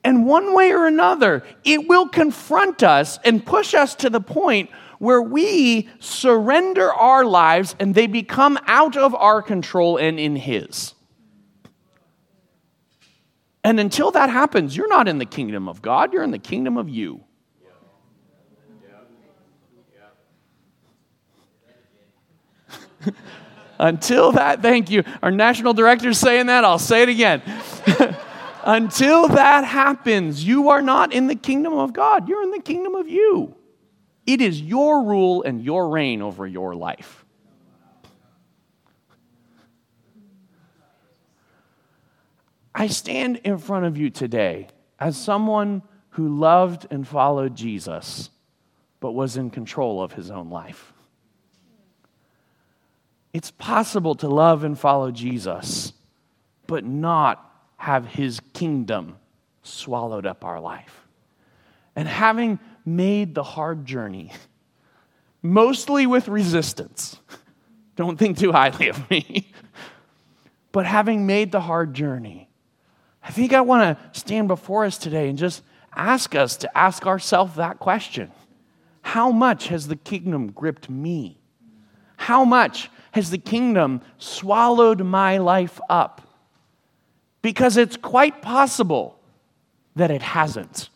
[0.04, 4.70] And one way or another, it will confront us and push us to the point
[4.98, 10.94] where we surrender our lives and they become out of our control and in His.
[13.62, 16.78] And until that happens, you're not in the kingdom of God, you're in the kingdom
[16.78, 17.24] of you.
[23.78, 25.04] until that, thank you.
[25.22, 27.42] Our national director's saying that, I'll say it again.
[28.64, 32.28] Until that happens, you are not in the kingdom of God.
[32.28, 33.54] You're in the kingdom of you.
[34.26, 37.24] It is your rule and your reign over your life.
[42.74, 44.68] I stand in front of you today
[45.00, 48.28] as someone who loved and followed Jesus,
[49.00, 50.92] but was in control of his own life.
[53.32, 55.92] It's possible to love and follow Jesus,
[56.66, 57.44] but not
[57.76, 59.16] have his kingdom
[59.62, 61.06] swallowed up our life.
[61.94, 64.32] And having made the hard journey,
[65.42, 67.18] mostly with resistance,
[67.96, 69.52] don't think too highly of me,
[70.72, 72.48] but having made the hard journey,
[73.22, 75.62] I think I want to stand before us today and just
[75.94, 78.30] ask us to ask ourselves that question
[79.02, 81.38] How much has the kingdom gripped me?
[82.16, 86.28] How much has the kingdom swallowed my life up?
[87.42, 89.18] because it's quite possible
[89.96, 90.90] that it hasn't.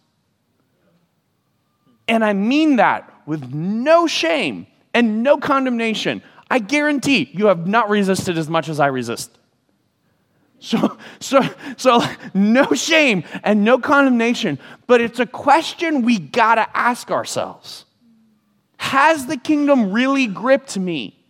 [2.09, 6.22] And I mean that with no shame and no condemnation.
[6.51, 9.38] I guarantee you have not resisted as much as I resist.
[10.59, 11.40] So, so,
[11.77, 12.01] so
[12.35, 17.85] no shame and no condemnation, but it's a question we gotta ask ourselves.
[18.77, 21.21] Has the kingdom really gripped me?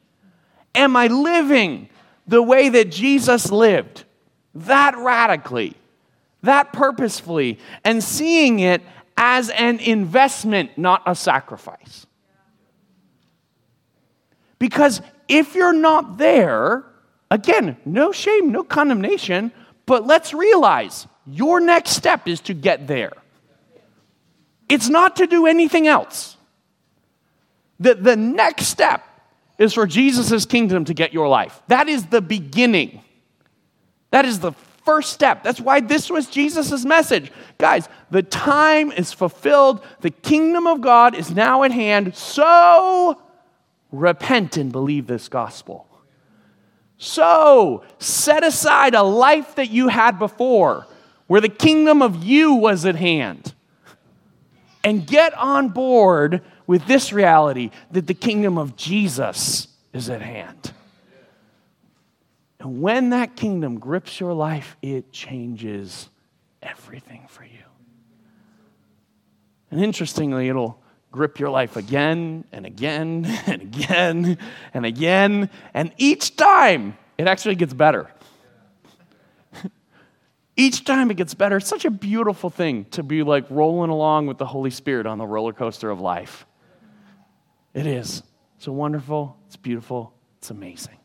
[0.74, 1.88] Am I living
[2.26, 4.04] the way that Jesus lived?
[4.54, 5.74] That radically,
[6.42, 8.82] that purposefully, and seeing it
[9.16, 12.06] as an investment, not a sacrifice.
[14.58, 16.84] Because if you're not there,
[17.30, 19.52] again, no shame, no condemnation,
[19.86, 23.12] but let's realize your next step is to get there.
[24.68, 26.36] It's not to do anything else.
[27.78, 29.04] The, the next step
[29.62, 31.62] is for Jesus' kingdom to get your life.
[31.68, 33.02] That is the beginning.
[34.10, 34.52] That is the
[34.84, 35.42] first step.
[35.42, 37.30] That's why this was Jesus' message.
[37.58, 39.84] Guys, the time is fulfilled.
[40.00, 42.16] The kingdom of God is now at hand.
[42.16, 43.20] So
[43.90, 45.86] repent and believe this gospel.
[46.98, 50.86] So set aside a life that you had before
[51.26, 53.54] where the kingdom of you was at hand
[54.84, 60.72] and get on board with this reality that the kingdom of Jesus is at hand.
[62.58, 66.08] And when that kingdom grips your life, it changes
[66.62, 67.50] everything for you.
[69.70, 74.38] And interestingly, it'll grip your life again and again and again
[74.72, 75.50] and again.
[75.74, 78.10] And each time, it actually gets better.
[80.56, 81.56] each time it gets better.
[81.56, 85.18] It's such a beautiful thing to be like rolling along with the Holy Spirit on
[85.18, 86.46] the roller coaster of life.
[87.74, 88.22] It is.
[88.56, 90.98] It's wonderful, it's beautiful, it's amazing.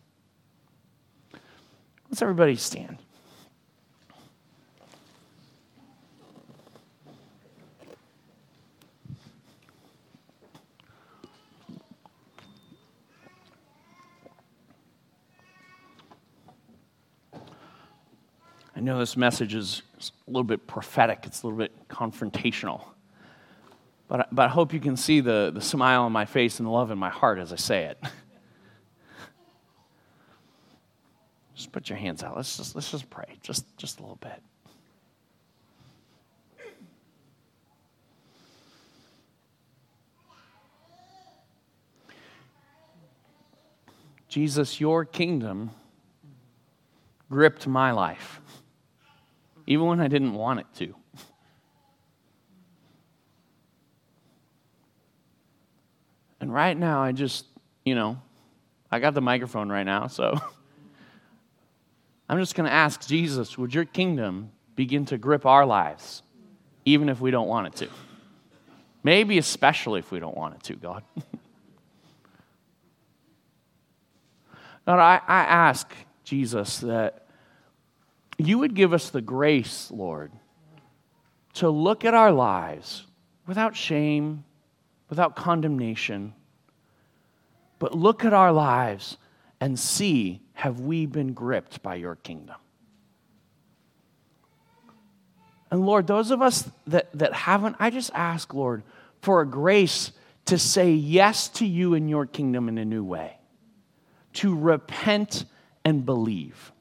[2.09, 2.99] Let's everybody stand.
[18.75, 22.83] I know this message is a little bit prophetic, it's a little bit confrontational.
[24.07, 26.71] But, but I hope you can see the, the smile on my face and the
[26.71, 27.99] love in my heart as I say it.
[31.55, 32.35] Just put your hands out.
[32.35, 34.43] Let's just, let's just pray, just, just a little bit.
[44.29, 45.71] Jesus, your kingdom
[47.27, 48.39] gripped my life,
[49.65, 50.93] even when I didn't want it to.
[56.47, 57.45] And right now, I just,
[57.83, 58.21] you know,
[58.89, 60.39] I got the microphone right now, so
[62.29, 66.23] I'm just going to ask Jesus, would your kingdom begin to grip our lives,
[66.85, 67.89] even if we don't want it to?
[69.03, 71.03] Maybe especially if we don't want it to, God.
[74.85, 75.91] God, I, I ask,
[76.23, 77.27] Jesus, that
[78.37, 80.31] you would give us the grace, Lord,
[81.55, 83.05] to look at our lives
[83.45, 84.45] without shame,
[85.09, 86.33] without condemnation,
[87.79, 89.17] but look at our lives
[89.59, 92.55] and see have we been gripped by your kingdom?
[95.69, 98.83] And Lord, those of us that, that haven't, I just ask, Lord,
[99.21, 100.11] for a grace
[100.45, 103.37] to say yes to you and your kingdom in a new way,
[104.33, 105.45] to repent
[105.83, 106.71] and believe,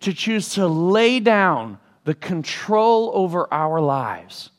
[0.00, 4.50] to choose to lay down the control over our lives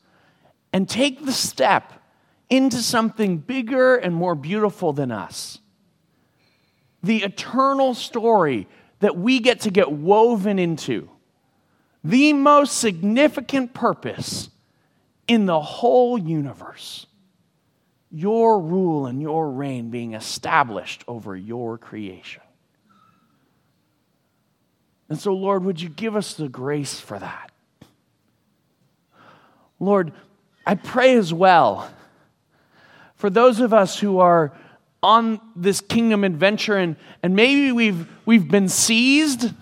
[0.72, 1.92] and take the step
[2.50, 5.58] into something bigger and more beautiful than us
[7.02, 8.66] the eternal story
[9.00, 11.08] that we get to get woven into,
[12.02, 14.50] the most significant purpose
[15.26, 17.06] in the whole universe.
[18.10, 22.42] Your rule and your reign being established over your creation.
[25.10, 27.50] And so, Lord, would you give us the grace for that?
[29.78, 30.12] Lord,
[30.66, 31.90] I pray as well
[33.18, 34.52] for those of us who are
[35.02, 39.52] on this kingdom adventure and, and maybe we've, we've been seized,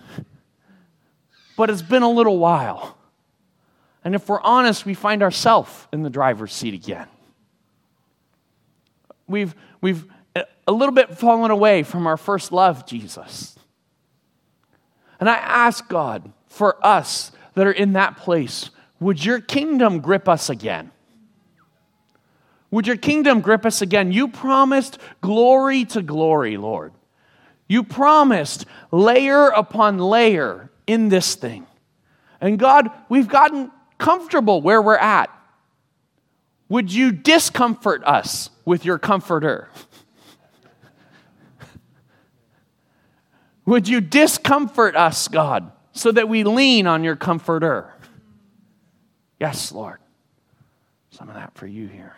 [1.57, 2.97] but it's been a little while.
[4.03, 7.07] And if we're honest, we find ourselves in the driver's seat again.
[9.27, 10.05] We've, we've
[10.35, 13.55] a little bit fallen away from our first love, Jesus.
[15.19, 18.69] And I ask God for us that are in that place,
[18.99, 20.91] would your kingdom grip us again?
[22.71, 24.11] Would your kingdom grip us again?
[24.11, 26.93] You promised glory to glory, Lord.
[27.67, 31.67] You promised layer upon layer in this thing.
[32.39, 35.29] And God, we've gotten comfortable where we're at.
[36.69, 39.69] Would you discomfort us with your comforter?
[43.65, 47.93] Would you discomfort us, God, so that we lean on your comforter?
[49.39, 49.99] Yes, Lord.
[51.11, 52.15] Some of that for you here.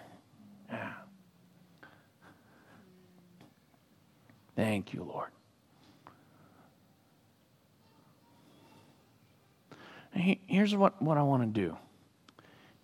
[4.60, 5.30] Thank you, Lord.
[10.12, 11.78] Here's what, what I want to do.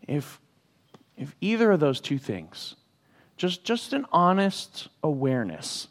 [0.08, 0.40] If,
[1.18, 2.76] if either of those two things,
[3.36, 5.90] just, just an honest awareness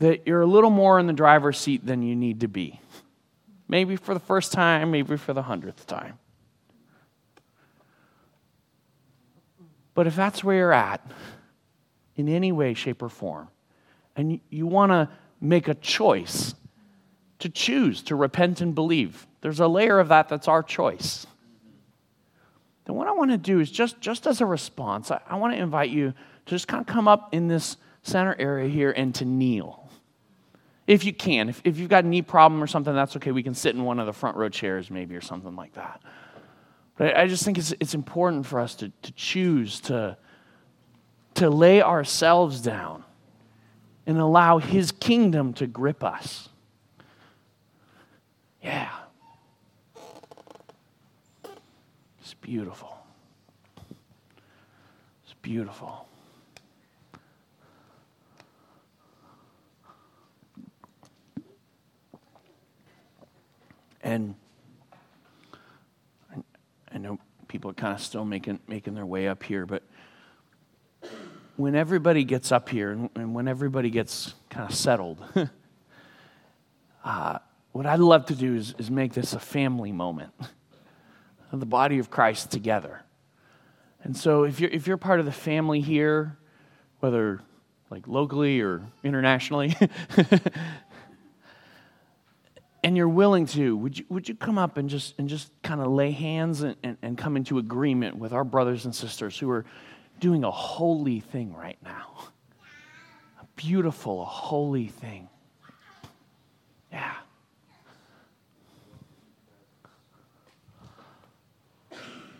[0.00, 2.82] that you're a little more in the driver's seat than you need to be.
[3.68, 6.18] Maybe for the first time, maybe for the hundredth time.
[9.94, 11.10] But if that's where you're at,
[12.16, 13.48] in any way, shape, or form,
[14.18, 15.08] and you, want to
[15.40, 16.54] make a choice
[17.38, 21.24] to choose to repent and believe, there's a layer of that that's our choice.
[22.84, 25.54] Then what I want to do is just, just as a response, I, I want
[25.54, 29.14] to invite you to just kind of come up in this center area here and
[29.14, 29.88] to kneel.
[30.88, 31.48] If you can.
[31.48, 33.30] If, if you've got a knee problem or something, that's okay.
[33.30, 36.02] We can sit in one of the front row chairs maybe or something like that.
[36.96, 40.16] But I, I just think it's, it's important for us to, to choose to,
[41.34, 43.04] to lay ourselves down
[44.08, 46.48] and allow His kingdom to grip us.
[48.62, 48.90] Yeah.
[52.18, 52.96] It's beautiful.
[55.24, 56.08] It's beautiful.
[64.00, 64.34] And
[66.90, 69.82] I know people are kind of still making, making their way up here, but
[71.58, 75.18] when everybody gets up here and, and when everybody gets kind of settled,
[77.04, 77.38] uh,
[77.72, 80.30] what I'd love to do is, is make this a family moment
[81.52, 83.02] of the body of Christ together.
[84.04, 86.38] And so if you're, if you're part of the family here,
[87.00, 87.40] whether
[87.90, 89.76] like locally or internationally,
[92.84, 95.80] and you're willing to, would you, would you come up and just, and just kind
[95.80, 99.50] of lay hands and, and, and come into agreement with our brothers and sisters who
[99.50, 99.64] are
[100.20, 102.14] doing a holy thing right now?
[103.40, 105.28] A beautiful, a holy thing.
[106.92, 107.14] Yeah.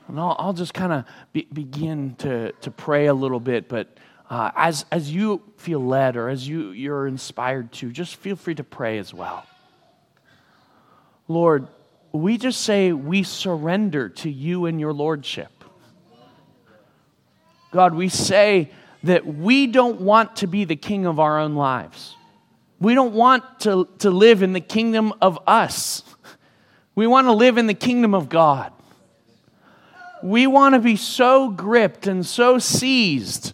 [0.08, 3.96] And I'll, I'll just kind of be, begin to, to pray a little bit, but
[4.30, 8.54] uh, as, as you feel led or as you, you're inspired to, just feel free
[8.54, 9.44] to pray as well.
[11.28, 11.68] Lord,
[12.12, 15.57] we just say we surrender to you and your lordship.
[17.70, 18.70] God, we say
[19.04, 22.16] that we don't want to be the king of our own lives.
[22.80, 26.02] We don't want to, to live in the kingdom of us.
[26.94, 28.72] We want to live in the kingdom of God.
[30.22, 33.52] We want to be so gripped and so seized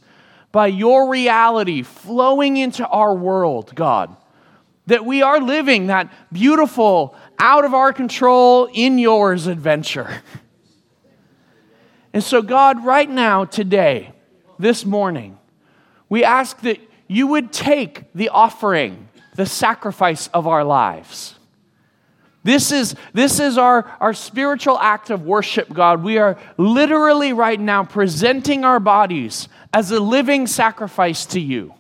[0.51, 4.17] by your reality flowing into our world, God,
[4.87, 10.23] that we are living that beautiful, out of our control, in yours adventure.
[12.15, 14.13] And so, God, right now, today,
[14.57, 15.37] this morning,
[16.09, 21.35] we ask that you would take the offering, the sacrifice of our lives.
[22.45, 26.05] This is, this is our, our spiritual act of worship, God.
[26.05, 31.75] We are literally right now presenting our bodies as a living sacrifice to you.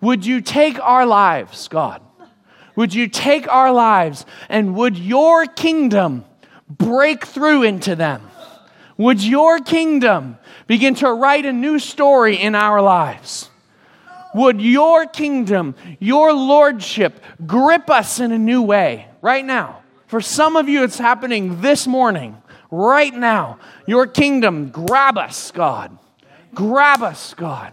[0.00, 2.00] Would you take our lives, God?
[2.74, 6.24] Would you take our lives and would your kingdom
[6.70, 8.30] break through into them?
[8.96, 13.50] Would your kingdom begin to write a new story in our lives?
[14.34, 19.82] Would your kingdom, your lordship grip us in a new way right now?
[20.06, 22.40] For some of you, it's happening this morning,
[22.70, 23.58] right now.
[23.86, 25.96] Your kingdom, grab us, God.
[26.54, 27.72] Grab us, God.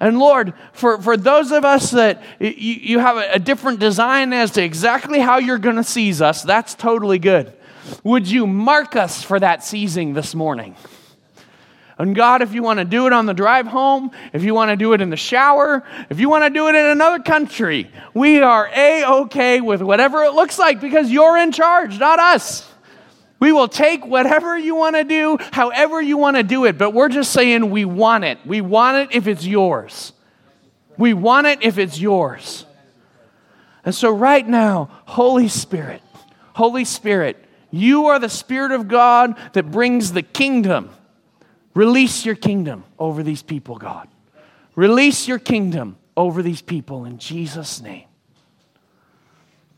[0.00, 4.32] And Lord, for, for those of us that you, you have a, a different design
[4.32, 7.52] as to exactly how you're going to seize us, that's totally good.
[8.04, 10.76] Would you mark us for that seizing this morning?
[11.98, 14.70] And God, if you want to do it on the drive home, if you want
[14.70, 17.90] to do it in the shower, if you want to do it in another country,
[18.14, 22.68] we are A OK with whatever it looks like because you're in charge, not us.
[23.38, 26.90] We will take whatever you want to do, however you want to do it, but
[26.90, 28.38] we're just saying we want it.
[28.46, 30.12] We want it if it's yours.
[30.96, 32.64] We want it if it's yours.
[33.84, 36.02] And so, right now, Holy Spirit,
[36.54, 40.90] Holy Spirit, you are the Spirit of God that brings the kingdom.
[41.74, 44.08] Release your kingdom over these people, God.
[44.76, 48.04] Release your kingdom over these people in Jesus' name.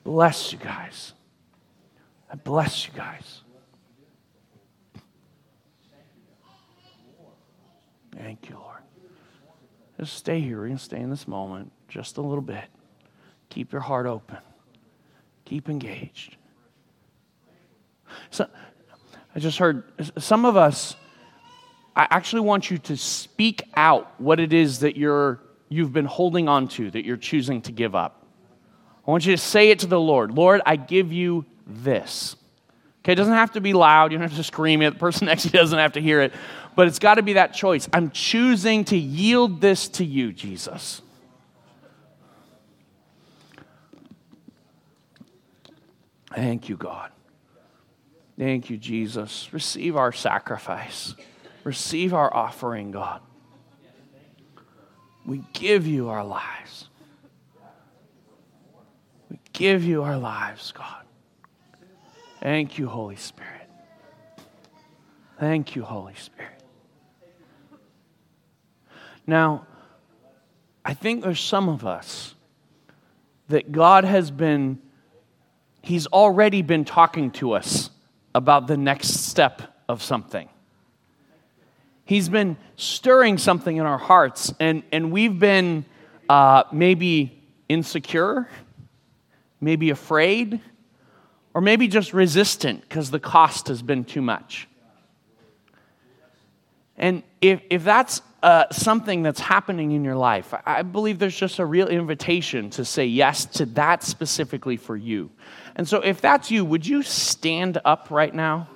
[0.03, 1.13] Bless you guys.
[2.31, 3.43] I bless you guys.
[8.13, 8.79] Thank you, Lord.
[9.99, 10.59] Just stay here.
[10.59, 12.65] We're going to stay in this moment just a little bit.
[13.51, 14.39] Keep your heart open.
[15.45, 16.37] Keep engaged.
[18.35, 18.49] So,
[19.33, 19.85] I just heard
[20.19, 20.97] some of us,
[21.95, 26.49] I actually want you to speak out what it is that you're, you've been holding
[26.49, 28.27] on to, that you're choosing to give up.
[29.07, 32.35] I want you to say it to the Lord Lord, I give you this.
[33.05, 34.11] Okay, it doesn't have to be loud.
[34.11, 34.95] You don't have to scream it.
[34.95, 36.33] The person next to you doesn't have to hear it.
[36.75, 37.89] But it's got to be that choice.
[37.93, 41.03] I'm choosing to yield this to you, Jesus.
[46.35, 47.13] Thank you, God.
[48.39, 49.49] Thank you, Jesus.
[49.53, 51.15] Receive our sacrifice.
[51.63, 53.21] Receive our offering, God.
[55.25, 56.89] We give you our lives.
[59.31, 61.05] We give you our lives, God.
[62.43, 63.71] Thank you, Holy Spirit.
[65.39, 66.63] Thank you, Holy Spirit.
[69.27, 69.67] Now,
[70.85, 72.35] I think there's some of us
[73.49, 74.79] that God has been,
[75.81, 77.91] He's already been talking to us
[78.35, 80.49] about the next step of something.
[82.05, 85.87] He's been stirring something in our hearts, and, and we've been
[86.29, 88.49] uh, maybe insecure,
[89.61, 90.61] maybe afraid,
[91.55, 94.69] or maybe just resistant because the cost has been too much.
[96.97, 101.59] And if, if that's uh, something that's happening in your life, I believe there's just
[101.59, 105.31] a real invitation to say yes to that specifically for you.
[105.77, 108.69] And so, if that's you, would you stand up right now?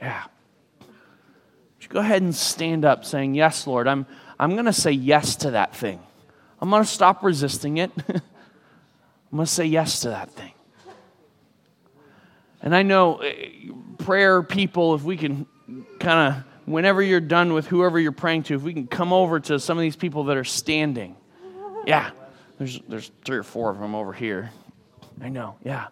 [0.00, 0.24] Yeah.
[0.80, 0.88] Would
[1.80, 4.06] you go ahead and stand up saying, Yes, Lord, I'm,
[4.38, 5.98] I'm going to say yes to that thing.
[6.60, 7.90] I'm going to stop resisting it.
[8.08, 8.20] I'm
[9.32, 10.52] going to say yes to that thing.
[12.62, 13.50] And I know eh,
[13.98, 15.46] prayer people, if we can
[15.98, 19.40] kind of, whenever you're done with whoever you're praying to, if we can come over
[19.40, 21.16] to some of these people that are standing.
[21.86, 22.10] Yeah,
[22.58, 24.50] there's, there's three or four of them over here.
[25.20, 25.88] I know, yeah.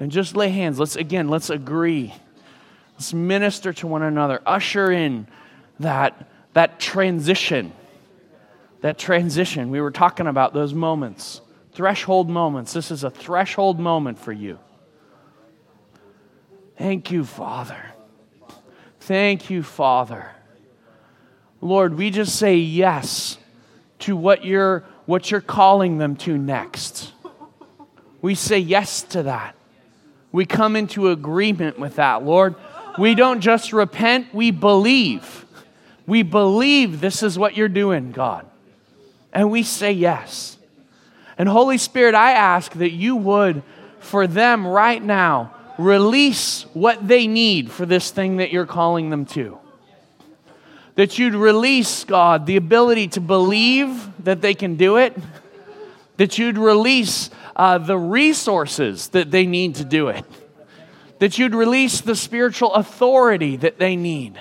[0.00, 0.78] And just lay hands.
[0.78, 2.14] Let's, again, let's agree.
[2.94, 4.40] Let's minister to one another.
[4.44, 5.28] Usher in
[5.80, 7.72] that, that transition.
[8.80, 9.70] That transition.
[9.70, 11.40] We were talking about those moments,
[11.72, 12.72] threshold moments.
[12.72, 14.58] This is a threshold moment for you.
[16.76, 17.82] Thank you, Father.
[19.08, 20.32] Thank you, Father.
[21.62, 23.38] Lord, we just say yes
[24.00, 27.12] to what you're, what you're calling them to next.
[28.20, 29.54] We say yes to that.
[30.30, 32.54] We come into agreement with that, Lord.
[32.98, 35.46] We don't just repent, we believe.
[36.06, 38.44] We believe this is what you're doing, God.
[39.32, 40.58] And we say yes.
[41.38, 43.62] And Holy Spirit, I ask that you would,
[44.00, 49.24] for them right now, release what they need for this thing that you're calling them
[49.24, 49.58] to.
[50.96, 55.16] That you'd release, God, the ability to believe that they can do it.
[56.16, 60.24] That you'd release uh, the resources that they need to do it.
[61.20, 64.40] That you'd release the spiritual authority that they need.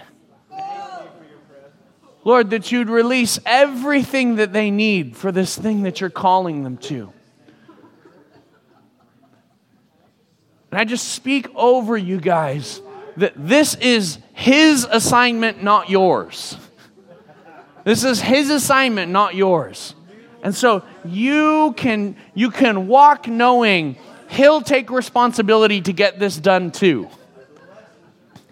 [2.24, 6.78] Lord, that you'd release everything that they need for this thing that you're calling them
[6.78, 7.14] to.
[10.72, 12.82] And I just speak over you guys
[13.18, 16.58] that this is His assignment, not yours.
[17.84, 19.96] This is His assignment, not yours.
[20.44, 23.98] And so you can, you can walk knowing
[24.30, 27.10] He'll take responsibility to get this done too.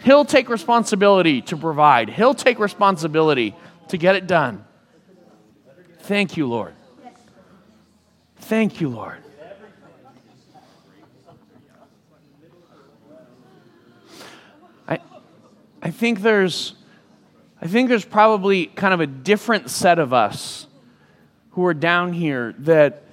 [0.03, 3.55] He'll take responsibility to provide, He'll take responsibility
[3.89, 4.63] to get it done.
[5.99, 6.73] Thank you, Lord.
[8.37, 9.24] Thank you, Lord.
[15.85, 16.73] I think there's
[17.61, 20.65] I think there's probably kind of a different set of us
[21.51, 23.03] who are down here that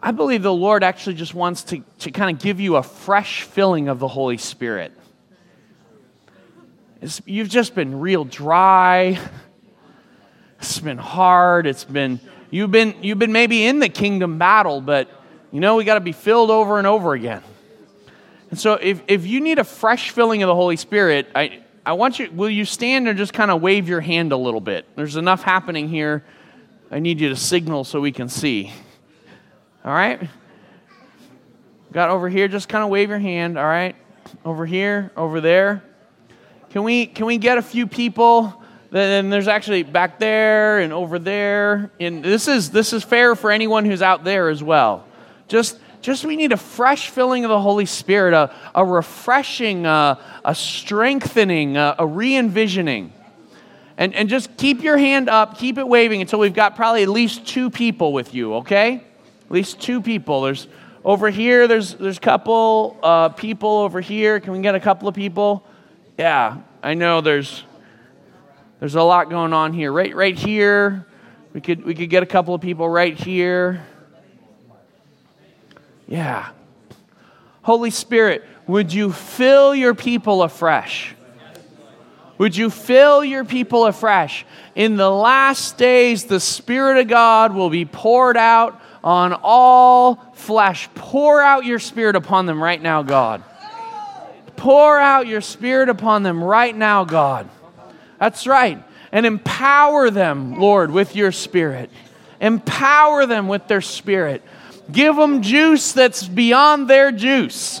[0.00, 3.42] I believe the Lord actually just wants to, to kind of give you a fresh
[3.42, 4.92] filling of the Holy Spirit.
[7.02, 9.20] It's, you've just been real dry.
[10.58, 11.66] It's been hard.
[11.66, 12.18] It's been
[12.50, 15.10] you've been you've been maybe in the kingdom battle, but
[15.52, 17.42] you know we got to be filled over and over again.
[18.48, 21.94] And so if, if you need a fresh filling of the Holy Spirit, I, I
[21.94, 24.86] want you, will you stand and just kind of wave your hand a little bit?
[24.94, 26.24] There's enough happening here.
[26.90, 28.72] I need you to signal so we can see.
[29.84, 30.28] All right?
[31.92, 33.96] Got over here, just kind of wave your hand, all right?
[34.44, 35.82] Over here, over there.
[36.70, 38.62] Can we can we get a few people?
[38.90, 41.90] Then there's actually back there and over there.
[41.98, 45.06] And this is this is fair for anyone who's out there as well.
[45.48, 50.20] Just just we need a fresh filling of the Holy Spirit, a, a refreshing, uh,
[50.44, 53.12] a strengthening, uh, a re envisioning.
[53.96, 57.08] And, and just keep your hand up, keep it waving until we've got probably at
[57.08, 58.94] least two people with you, okay?
[59.44, 60.42] At least two people.
[60.42, 60.66] There's
[61.04, 61.68] over here.
[61.68, 64.40] There's there's a couple uh, people over here.
[64.40, 65.64] Can we get a couple of people?
[66.18, 67.20] Yeah, I know.
[67.20, 67.64] There's
[68.80, 69.92] there's a lot going on here.
[69.92, 71.06] Right right here.
[71.52, 73.84] We could we could get a couple of people right here.
[76.08, 76.48] Yeah.
[77.62, 81.14] Holy Spirit, would you fill your people afresh?
[82.38, 84.44] Would you fill your people afresh?
[84.74, 90.88] In the last days, the Spirit of God will be poured out on all flesh.
[90.94, 93.44] Pour out your Spirit upon them right now, God.
[94.56, 97.48] Pour out your Spirit upon them right now, God.
[98.18, 98.82] That's right.
[99.12, 101.90] And empower them, Lord, with your Spirit.
[102.40, 104.42] Empower them with their Spirit.
[104.90, 107.80] Give them juice that's beyond their juice.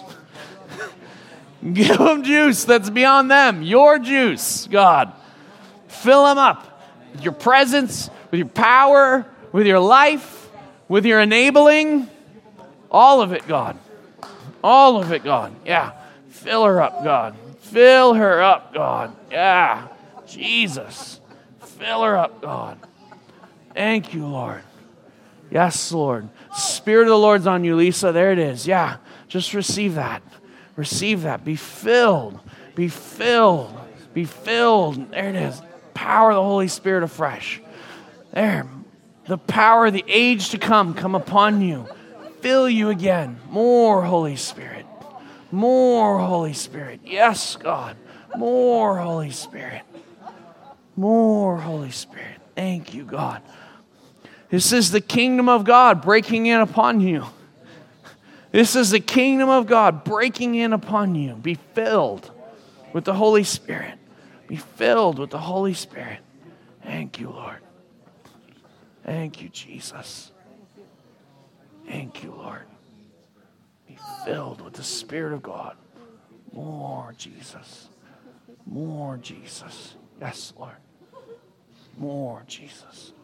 [1.72, 5.12] Give them juice that's beyond them, your juice, God.
[5.88, 6.82] Fill them up
[7.12, 10.50] with your presence, with your power, with your life,
[10.88, 12.08] with your enabling.
[12.90, 13.78] All of it, God.
[14.62, 15.54] All of it, God.
[15.64, 15.92] Yeah.
[16.28, 17.36] Fill her up, God.
[17.60, 19.14] Fill her up, God.
[19.30, 19.88] Yeah.
[20.26, 21.20] Jesus.
[21.60, 22.78] Fill her up, God.
[23.74, 24.62] Thank you, Lord.
[25.52, 26.30] Yes, Lord.
[26.54, 28.10] Spirit of the Lord's on you, Lisa.
[28.10, 28.66] There it is.
[28.66, 28.96] Yeah.
[29.28, 30.22] Just receive that.
[30.76, 31.44] Receive that.
[31.44, 32.40] Be filled.
[32.74, 33.78] Be filled.
[34.14, 35.10] Be filled.
[35.10, 35.60] There it is.
[35.92, 37.60] Power of the Holy Spirit afresh.
[38.32, 38.66] There.
[39.26, 41.86] The power of the age to come come upon you.
[42.40, 43.38] Fill you again.
[43.50, 44.86] More Holy Spirit.
[45.50, 47.00] More Holy Spirit.
[47.04, 47.98] Yes, God.
[48.38, 49.82] More Holy Spirit.
[50.96, 52.40] More Holy Spirit.
[52.56, 53.42] Thank you, God.
[54.52, 57.24] This is the kingdom of God breaking in upon you.
[58.50, 61.36] This is the kingdom of God breaking in upon you.
[61.36, 62.30] Be filled
[62.92, 63.94] with the Holy Spirit.
[64.48, 66.18] Be filled with the Holy Spirit.
[66.82, 67.60] Thank you, Lord.
[69.04, 70.32] Thank you, Jesus.
[71.86, 72.66] Thank you, Lord.
[73.88, 73.96] Be
[74.26, 75.78] filled with the Spirit of God.
[76.52, 77.88] More, Jesus.
[78.66, 79.94] More, Jesus.
[80.20, 80.76] Yes, Lord.
[81.96, 83.14] More, Jesus.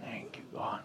[0.00, 0.80] Thank you, God.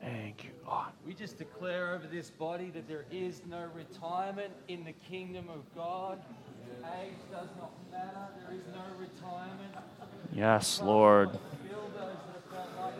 [0.00, 0.92] Thank you, God.
[1.06, 5.62] We just declare over this body that there is no retirement in the kingdom of
[5.74, 6.18] God.
[7.00, 8.28] Age does not matter.
[8.46, 9.74] There is no retirement.
[10.34, 11.30] Yes, Lord.
[11.30, 12.94] Feel those that have felt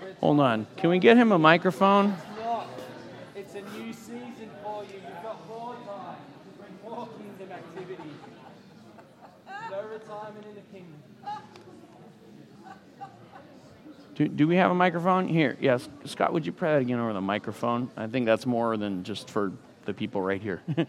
[0.00, 0.66] like the Hold on.
[0.76, 2.12] Can we get him a microphone?
[2.12, 2.66] It's not.
[3.36, 4.94] It's a new season for you.
[4.94, 8.10] You've got more time to bring more kingdom activity.
[9.70, 11.02] No retirement in the kingdom.
[14.18, 15.28] Do, do we have a microphone?
[15.28, 15.88] Here, yes.
[16.04, 17.88] Scott, would you pray that again over the microphone?
[17.96, 19.52] I think that's more than just for
[19.84, 20.60] the people right here.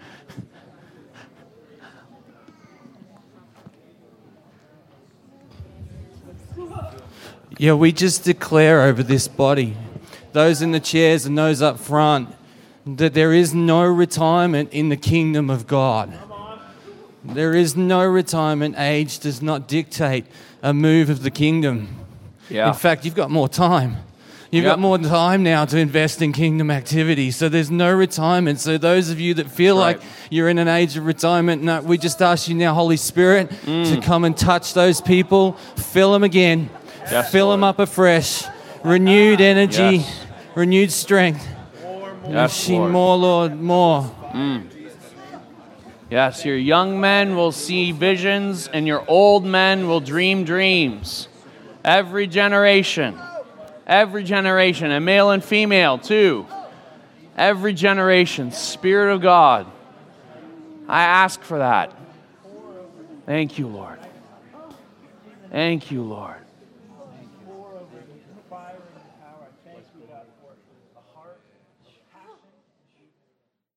[7.58, 9.76] Yeah, we just declare over this body,
[10.32, 12.34] those in the chairs and those up front,
[12.86, 16.18] that there is no retirement in the kingdom of God.
[17.22, 18.76] There is no retirement.
[18.78, 20.26] Age does not dictate
[20.64, 21.99] a move of the kingdom.
[22.50, 22.68] Yeah.
[22.68, 23.98] In fact, you've got more time.
[24.52, 24.72] You've Yep.
[24.74, 27.30] got more time now to invest in kingdom activity.
[27.30, 28.60] So there's no retirement.
[28.60, 31.82] So those of you that feel That's like you're in an age of retirement, no,
[31.82, 33.94] we just ask you now, Holy Spirit, Mm.
[33.94, 36.70] to come and touch those people, fill them again,
[37.12, 38.44] Yes, fill them up afresh,
[38.84, 40.20] renewed energy, Yes.
[40.56, 41.48] renewed strength.
[42.28, 42.92] yes, Lord.
[42.92, 44.10] more, Lord, more.
[46.10, 51.28] Yes, your young men will see visions and your old men will dream dreams.
[51.90, 53.20] Every generation,
[53.88, 56.46] every generation, and male and female too.
[57.36, 59.66] Every generation, Spirit of God.
[60.88, 61.92] I ask for that.
[63.26, 63.98] Thank you, Lord.
[65.50, 66.39] Thank you, Lord.